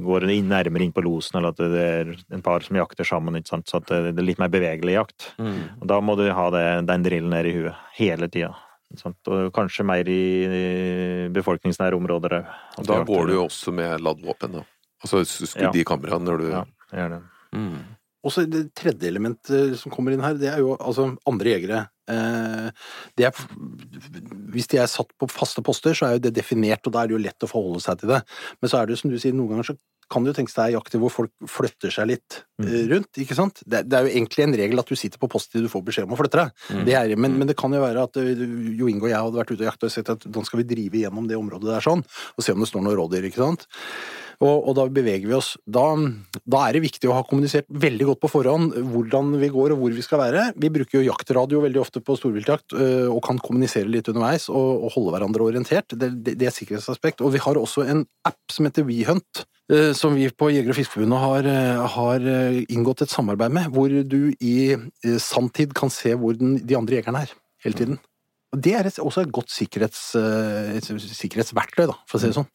går 0.06 0.28
inn, 0.30 0.52
nærmere 0.52 0.86
inn 0.86 0.94
på 0.94 1.04
losen, 1.06 1.40
eller 1.40 1.56
at 1.56 1.64
det 1.74 1.86
er 1.86 2.12
en 2.38 2.44
par 2.46 2.66
som 2.66 2.78
jakter 2.78 3.08
sammen. 3.08 3.40
Ikke 3.40 3.56
sant? 3.56 3.72
Så 3.72 3.82
at 3.82 3.90
det 3.90 4.14
er 4.14 4.28
litt 4.28 4.42
mer 4.42 4.52
bevegelig 4.54 5.00
jakt. 5.00 5.32
Mm. 5.42 5.58
Og 5.80 5.90
Da 5.90 5.98
må 6.06 6.18
du 6.20 6.28
ha 6.30 6.46
det, 6.54 6.64
den 6.92 7.08
drillen 7.08 7.34
ned 7.34 7.50
i 7.50 7.56
huet 7.58 7.82
hele 7.98 8.30
tida. 8.30 8.54
Og 8.94 9.50
kanskje 9.56 9.88
mer 9.88 10.08
i 10.08 10.22
befolkningsnære 11.34 11.98
områder 11.98 12.40
òg. 12.40 12.56
Da 12.86 13.02
går 13.08 13.32
du 13.32 13.38
jo 13.40 13.48
også 13.48 13.74
med 13.76 14.06
ladd 14.06 14.22
våpen, 14.24 14.60
da. 14.60 14.66
Altså 15.06 15.22
skudd 15.26 15.76
i 15.78 15.84
kamera 15.86 16.18
når 16.22 16.42
du 16.42 16.48
Ja, 16.50 16.64
det 16.96 17.10
det. 17.16 17.22
mm. 17.60 17.78
Og 18.26 18.34
så 18.34 18.42
det 18.50 18.64
tredje 18.74 19.06
elementet 19.06 19.76
som 19.78 19.92
kommer 19.94 20.16
inn 20.16 20.24
her, 20.26 20.34
det 20.34 20.48
er 20.50 20.58
jo 20.58 20.72
altså 20.82 21.12
andre 21.30 21.52
jegere. 21.52 21.82
Eh, 22.10 22.70
det 23.22 23.28
er, 23.28 23.42
hvis 24.50 24.66
de 24.72 24.80
er 24.82 24.90
satt 24.90 25.12
på 25.22 25.28
faste 25.30 25.62
poster, 25.62 25.94
så 25.94 26.08
er 26.08 26.16
jo 26.16 26.24
det 26.26 26.32
definert, 26.34 26.82
og 26.90 26.96
da 26.96 27.04
er 27.04 27.12
det 27.12 27.20
jo 27.20 27.22
lett 27.22 27.46
å 27.46 27.50
forholde 27.52 27.84
seg 27.86 28.00
til 28.02 28.10
det. 28.16 28.24
Men 28.58 28.72
så 28.72 28.80
er 28.80 28.88
det 28.90 28.96
jo 28.96 29.02
som 29.04 29.14
du 29.14 29.20
sier, 29.22 29.36
noen 29.38 29.54
ganger 29.54 29.70
så 29.70 29.76
kan 30.10 30.26
det 30.26 30.34
jo 30.34 30.38
tenkes 30.40 30.58
deg 30.58 30.74
jakter 30.74 31.02
hvor 31.02 31.14
folk 31.14 31.32
flytter 31.50 31.94
seg 31.94 32.10
litt 32.16 32.42
Mm. 32.56 32.68
eh, 32.72 32.84
rundt, 32.88 33.18
ikke 33.20 33.36
sant? 33.36 33.58
Det, 33.68 33.82
det 33.90 33.98
er 33.98 34.06
jo 34.06 34.12
egentlig 34.16 34.44
en 34.46 34.54
regel 34.56 34.80
at 34.80 34.88
du 34.88 34.96
sitter 34.96 35.20
på 35.20 35.28
post 35.30 35.50
til 35.52 35.66
du 35.66 35.70
får 35.70 35.82
beskjed 35.86 36.06
om 36.08 36.14
å 36.16 36.20
flytte 36.22 36.40
deg. 36.40 36.52
Mm. 36.72 36.84
Det 36.88 36.94
er, 36.98 37.16
men, 37.20 37.34
men 37.42 37.50
det 37.50 37.58
kan 37.60 37.74
jo 37.76 37.82
være 37.84 38.06
at 38.08 38.18
eh, 38.22 38.30
Jo 38.80 38.88
Inge 38.88 39.04
og 39.06 39.10
jeg 39.12 39.20
hadde 39.22 39.42
vært 39.42 39.52
ute 39.52 39.62
og 39.62 39.68
jakta 39.70 39.90
og 39.90 39.92
sett 39.94 40.12
at 40.14 40.24
da 40.24 40.44
skal 40.48 40.62
vi 40.64 40.70
drive 40.70 41.02
gjennom 41.02 41.28
det 41.30 41.36
området 41.38 41.68
der 41.74 41.84
sånn, 41.84 42.02
og 42.02 42.46
se 42.46 42.56
om 42.56 42.64
det 42.64 42.70
står 42.72 42.86
noen 42.86 42.96
rådyr, 43.02 43.28
ikke 43.28 43.44
sant? 43.44 43.68
Og, 44.44 44.68
og 44.68 44.76
da 44.78 44.86
beveger 44.92 45.30
vi 45.30 45.36
oss. 45.38 45.54
Da, 45.64 45.86
da 46.44 46.64
er 46.66 46.76
det 46.76 46.84
viktig 46.84 47.10
å 47.10 47.16
ha 47.16 47.24
kommunisert 47.28 47.68
veldig 47.70 48.10
godt 48.10 48.22
på 48.26 48.32
forhånd 48.34 48.76
hvordan 48.92 49.34
vi 49.42 49.50
går 49.54 49.76
og 49.76 49.82
hvor 49.82 49.96
vi 49.96 50.04
skal 50.06 50.22
være. 50.24 50.46
Vi 50.60 50.72
bruker 50.74 51.00
jo 51.00 51.06
jaktradio 51.08 51.62
veldig 51.64 51.82
ofte 51.82 52.02
på 52.04 52.18
storviltjakt 52.20 52.76
øh, 52.76 53.10
og 53.14 53.22
kan 53.26 53.40
kommunisere 53.44 53.90
litt 53.92 54.10
underveis 54.12 54.50
og, 54.52 54.86
og 54.86 54.96
holde 54.98 55.16
hverandre 55.16 55.48
orientert. 55.48 55.96
Det, 55.96 56.12
det, 56.26 56.38
det 56.40 56.50
er 56.50 56.52
et 56.52 56.58
sikkerhetsaspekt. 56.58 57.24
Og 57.24 57.36
vi 57.36 57.44
har 57.46 57.60
også 57.60 57.86
en 57.88 58.04
app 58.28 58.42
som 58.52 58.68
heter 58.68 58.88
WeHunt. 58.88 59.46
øh, 59.72 59.94
Som 59.96 60.18
vi 60.20 60.28
på 60.30 60.52
Jeger- 60.52 60.74
og 60.74 60.80
Fiskerforbundet 60.80 61.24
har, 61.24 61.52
øh, 61.54 61.86
har 61.96 62.28
inngått 62.68 63.06
et 63.06 63.14
samarbeid 63.14 63.56
med, 63.56 63.72
hvor 63.72 63.88
du 64.04 64.34
i 64.40 64.76
sanntid 65.22 65.74
kan 65.78 65.90
se 65.94 66.16
hvor 66.16 66.36
den, 66.36 66.58
de 66.60 66.78
andre 66.78 67.00
jegerne 67.00 67.24
er 67.24 67.32
hele 67.64 67.80
tiden. 67.80 68.00
Og 68.54 68.62
Det 68.64 68.76
er 68.76 68.88
et, 68.88 69.00
også 69.00 69.26
et 69.26 69.32
godt 69.36 69.52
sikkerhets, 69.52 70.16
et 70.16 70.86
sikkerhetsverktøy, 70.86 71.88
da, 71.90 71.96
for 72.08 72.16
å 72.16 72.22
si 72.22 72.30
det 72.30 72.38
sånn. 72.38 72.48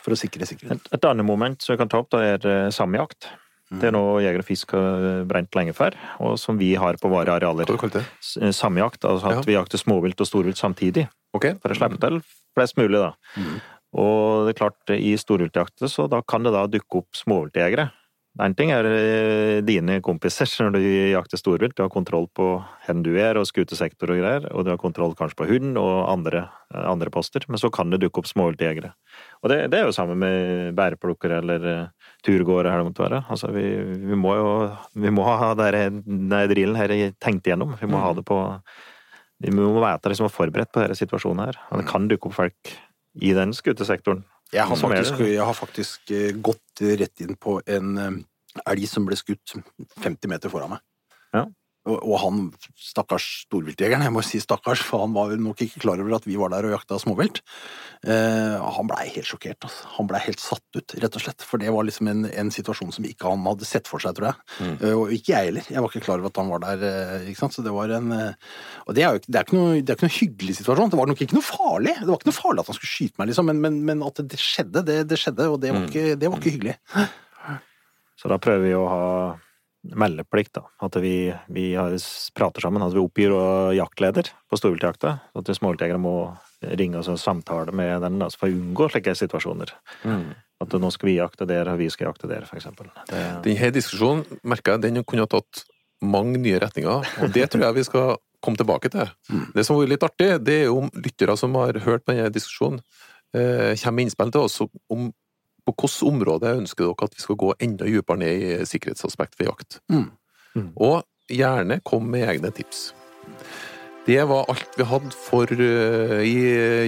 For 0.00 0.16
å 0.16 0.18
sikre 0.18 0.48
sikkerheten. 0.48 0.80
Et, 0.80 0.92
et 0.96 1.06
annet 1.08 1.26
moment 1.26 1.60
som 1.60 1.74
jeg 1.74 1.80
kan 1.82 1.90
ta 1.92 2.00
opp, 2.00 2.10
da 2.14 2.22
er 2.24 2.46
eh, 2.48 2.68
samjakt. 2.74 3.28
Det 3.70 3.86
er 3.86 3.94
noe 3.94 4.18
Jeger 4.18 4.42
og 4.42 4.46
Fisk 4.48 4.72
har 4.74 5.04
brent 5.30 5.54
lenge 5.54 5.72
før, 5.78 5.94
og 6.18 6.34
som 6.42 6.56
vi 6.58 6.72
har 6.80 6.96
på 6.98 7.10
våre 7.12 7.36
arealer. 7.38 7.70
Eh, 7.70 8.50
Samjakt, 8.56 9.06
altså 9.06 9.30
at 9.30 9.46
vi 9.46 9.54
jakter 9.54 9.78
småvilt 9.78 10.18
og 10.18 10.26
storvilt 10.26 10.58
samtidig. 10.58 11.06
Okay. 11.36 11.54
For 11.62 11.70
å 11.70 11.78
slippe 11.78 12.00
til 12.02 12.18
flest 12.58 12.80
mulig, 12.80 12.98
da. 12.98 13.12
Mm. 13.38 13.60
Og 14.00 14.48
det 14.48 14.56
er 14.56 14.58
klart, 14.58 14.92
i 14.94 15.14
storviltjakter 15.18 15.90
så 15.90 16.08
da 16.10 16.18
kan 16.26 16.42
det 16.46 16.54
da 16.54 16.64
dukke 16.70 17.04
opp 17.04 17.18
småviltjegere. 17.18 17.86
En 18.40 18.54
ting 18.56 18.70
er 18.72 18.86
eh, 18.88 19.58
dine 19.66 19.98
kompiser 20.04 20.48
når 20.64 20.76
du 20.76 20.84
jakter 21.12 21.40
storvilt. 21.40 21.74
Du 21.76 21.82
har 21.84 21.92
kontroll 21.92 22.26
på 22.36 22.46
hvor 22.60 23.02
du 23.04 23.10
er, 23.20 23.36
og 23.36 23.48
skutesektor 23.48 24.12
og 24.14 24.20
greier. 24.22 24.46
Og 24.54 24.64
du 24.64 24.70
har 24.72 24.80
kontroll 24.80 25.12
kanskje 25.18 25.38
på 25.42 25.48
hund 25.50 25.76
og 25.80 26.08
andre, 26.08 26.46
eh, 26.72 26.86
andre 26.88 27.12
poster. 27.12 27.44
Men 27.48 27.60
så 27.60 27.70
kan 27.74 27.92
det 27.92 28.00
dukke 28.00 28.22
opp 28.22 28.30
småviltjegere. 28.30 28.92
Og 29.42 29.52
det, 29.52 29.60
det 29.72 29.80
er 29.80 29.88
jo 29.88 29.96
samme 29.96 30.16
med 30.20 30.72
bæreplukkere 30.78 31.40
eller 31.42 31.66
uh, 31.66 32.10
turgåere, 32.24 32.70
eller 32.70 32.80
hva 32.80 32.84
det 32.84 32.88
måtte 32.90 33.04
være. 33.06 33.22
Altså, 33.32 33.52
vi, 33.54 33.66
vi 34.08 34.18
må 34.18 34.34
jo 34.38 34.50
vi 35.04 35.12
må 35.12 35.26
ha 35.28 35.52
denne 35.58 36.44
drillen 36.50 36.80
her 36.80 36.96
tenkt 37.20 37.48
igjennom. 37.48 37.76
Vi 37.80 37.90
må 37.90 38.00
ha 38.00 38.14
det 38.16 38.24
på 38.28 38.40
Vi 39.40 39.52
må 39.56 39.72
være 39.80 40.12
liksom, 40.12 40.32
forberedt 40.32 40.72
på 40.72 40.84
denne 40.84 40.96
situasjonen 40.96 41.46
her. 41.48 41.60
Og 41.70 41.82
det 41.82 41.88
kan 41.92 42.08
dukke 42.08 42.28
opp 42.28 42.40
folk 42.40 42.76
i 43.20 43.32
den 43.36 43.52
skutesektoren. 43.56 44.24
Jeg 44.50 44.66
har 44.66 44.76
faktisk, 44.76 45.20
jeg 45.22 45.44
har 45.46 45.54
faktisk 45.54 46.10
eh, 46.10 46.32
gått 46.42 46.82
rett 46.82 47.22
inn 47.22 47.36
på 47.38 47.60
en 47.70 47.90
eh, 48.02 48.16
elg 48.66 48.88
som 48.90 49.06
ble 49.08 49.16
skutt 49.20 49.56
50 50.02 50.28
meter 50.32 50.52
foran 50.52 50.76
meg. 50.76 50.84
Ja. 51.34 51.46
Og, 51.88 51.96
og 52.04 52.16
han 52.20 52.40
stakkars 52.76 53.24
storviltjegeren, 53.46 54.02
jeg 54.04 54.12
må 54.12 54.20
si 54.20 54.36
stakkars, 54.42 54.82
for 54.84 55.00
han 55.00 55.14
var 55.16 55.30
nok 55.40 55.62
ikke 55.64 55.80
klar 55.80 55.96
over 56.02 56.12
at 56.18 56.26
vi 56.28 56.34
var 56.36 56.50
der 56.52 56.66
og 56.68 56.74
jakta 56.74 56.98
småvilt. 57.00 57.38
Eh, 58.04 58.56
han 58.76 58.88
blei 58.90 59.06
helt 59.14 59.24
sjokkert. 59.28 59.64
Altså. 59.64 59.88
Han 59.96 60.10
blei 60.10 60.20
helt 60.26 60.42
satt 60.44 60.76
ut, 60.76 60.92
rett 61.00 61.16
og 61.16 61.24
slett. 61.24 61.40
For 61.48 61.56
det 61.62 61.72
var 61.72 61.86
liksom 61.88 62.10
en, 62.12 62.26
en 62.28 62.52
situasjon 62.52 62.92
som 62.92 63.06
ikke 63.08 63.32
han 63.32 63.46
hadde 63.48 63.64
sett 63.68 63.88
for 63.88 64.04
seg, 64.04 64.12
tror 64.18 64.28
jeg. 64.28 64.44
Mm. 64.60 64.74
Eh, 64.76 64.92
og 64.98 65.14
ikke 65.16 65.32
jeg 65.32 65.48
heller. 65.48 65.70
Jeg 65.72 65.84
var 65.86 65.88
ikke 65.94 66.04
klar 66.04 66.20
over 66.20 66.28
at 66.34 66.42
han 66.42 66.52
var 66.52 66.62
der. 66.66 66.84
eh, 66.90 67.24
ikke 67.32 67.42
sant? 67.46 67.56
Så 67.56 67.64
det 67.64 67.72
var 67.72 67.96
en 67.96 68.12
eh, 68.12 68.52
Og 68.84 68.94
det 69.00 69.06
er 69.08 69.16
jo 69.16 69.24
det 69.24 69.40
er 69.40 69.48
ikke, 69.48 69.56
noe, 69.62 69.80
det 69.80 69.88
er 69.94 69.98
ikke 70.02 70.08
noe 70.10 70.18
hyggelig 70.20 70.58
situasjon. 70.60 70.92
Det 70.92 71.00
var 71.00 71.10
nok 71.14 71.24
ikke 71.24 71.38
noe 71.40 71.48
farlig. 71.48 71.96
Det 72.02 72.10
var 72.12 72.20
ikke 72.20 72.30
noe 72.32 72.40
farlig 72.42 72.60
at 72.66 72.74
han 72.74 72.80
skulle 72.82 72.92
skyte 72.92 73.16
meg, 73.24 73.32
liksom. 73.32 73.48
Men, 73.54 73.64
men, 73.64 73.80
men 73.88 74.04
at 74.06 74.20
det 74.20 74.40
skjedde, 74.44 74.84
det, 74.84 75.00
det 75.10 75.20
skjedde. 75.24 75.48
Og 75.48 75.56
det 75.64 75.72
var, 75.72 75.80
Mm. 75.80 75.88
ikke, 75.88 76.06
det 76.20 76.28
var 76.28 76.40
ikke 76.44 76.56
hyggelig. 76.58 76.76
Så 78.20 78.28
da 78.28 78.36
prøver 78.42 78.66
vi 78.66 78.74
å 78.76 78.84
ha 78.90 79.06
meldeplikt, 79.96 80.52
da. 80.58 80.66
At 80.84 80.96
vi, 81.00 81.32
vi 81.48 81.70
har, 81.72 81.94
prater 82.36 82.66
sammen. 82.66 82.84
At 82.84 82.92
vi 82.92 83.00
oppgir 83.00 83.32
og 83.32 83.72
jaktleder 83.78 84.28
på 84.50 84.58
storviltjakta. 84.60 85.16
At 85.40 85.48
de 85.48 85.56
småviltjegere 85.56 86.00
må 86.00 86.14
ringe 86.60 87.00
oss 87.00 87.08
og 87.08 87.20
samtale 87.20 87.72
med 87.72 88.02
den 88.04 88.20
da, 88.20 88.28
for 88.36 88.50
å 88.50 88.56
unngå 88.56 88.90
slike 88.92 89.16
situasjoner. 89.16 89.72
Mm. 90.04 90.32
At 90.60 90.76
nå 90.76 90.90
skal 90.92 91.08
vi 91.08 91.16
jakte 91.16 91.48
der, 91.48 91.70
og 91.72 91.80
vi 91.80 91.88
skal 91.92 92.10
jakte 92.10 92.28
der, 92.28 92.44
for 92.48 92.60
eksempel. 92.60 92.90
Det, 93.08 93.22
Denne 93.46 93.70
diskusjonen 93.72 94.42
merker 94.44 94.76
jeg 94.76 94.84
den 94.84 95.04
kunne 95.08 95.24
ha 95.24 95.30
tatt 95.32 95.64
mange 96.04 96.40
nye 96.40 96.60
retninger, 96.60 97.14
og 97.24 97.32
det 97.32 97.46
tror 97.52 97.64
jeg 97.66 97.78
vi 97.78 97.86
skal 97.88 98.18
komme 98.44 98.60
tilbake 98.60 98.92
til. 98.92 99.08
Mm. 99.32 99.46
Det 99.56 99.64
som 99.64 99.76
var 99.76 99.88
litt 99.88 100.04
artig, 100.04 100.28
det 100.44 100.58
er 100.58 100.68
jo 100.68 100.82
om 100.82 100.92
lyttere 101.00 101.36
som 101.40 101.56
har 101.60 101.80
hørt 101.84 102.04
på 102.04 102.12
denne 102.12 102.32
diskusjonen, 102.32 102.84
eh, 103.36 103.72
kommer 103.80 103.96
med 103.96 104.08
innspill 104.08 104.32
til 104.32 104.44
oss 104.44 104.60
om 104.60 105.10
på 105.72 105.88
hvilket 105.88 106.08
område 106.08 106.54
ønsker 106.60 106.86
dere 106.86 107.08
at 107.08 107.16
vi 107.16 107.24
skal 107.24 107.38
gå 107.40 107.52
enda 107.60 107.88
dypere 107.88 108.22
ned 108.22 108.46
i 108.46 108.66
sikkerhetsaspekt 108.68 109.38
ved 109.40 109.50
jakt. 109.50 109.80
Mm. 109.92 110.08
Mm. 110.54 110.72
Og 110.76 111.04
gjerne 111.30 111.80
kom 111.86 112.08
med 112.10 112.28
egne 112.28 112.50
tips. 112.54 112.90
Det 114.06 114.22
var 114.28 114.48
alt 114.50 114.78
vi 114.78 114.88
hadde 114.88 115.12
for 115.14 115.52
eh, 115.52 116.20
i 116.26 116.36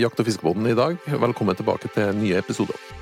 Jakt- 0.01 0.19
og 0.19 0.27
fiskebåten 0.27 0.67
i 0.67 0.75
dag. 0.75 0.97
Velkommen 1.07 1.57
tilbake 1.57 1.93
til 1.95 2.17
nye 2.17 2.41
episoder. 2.41 3.02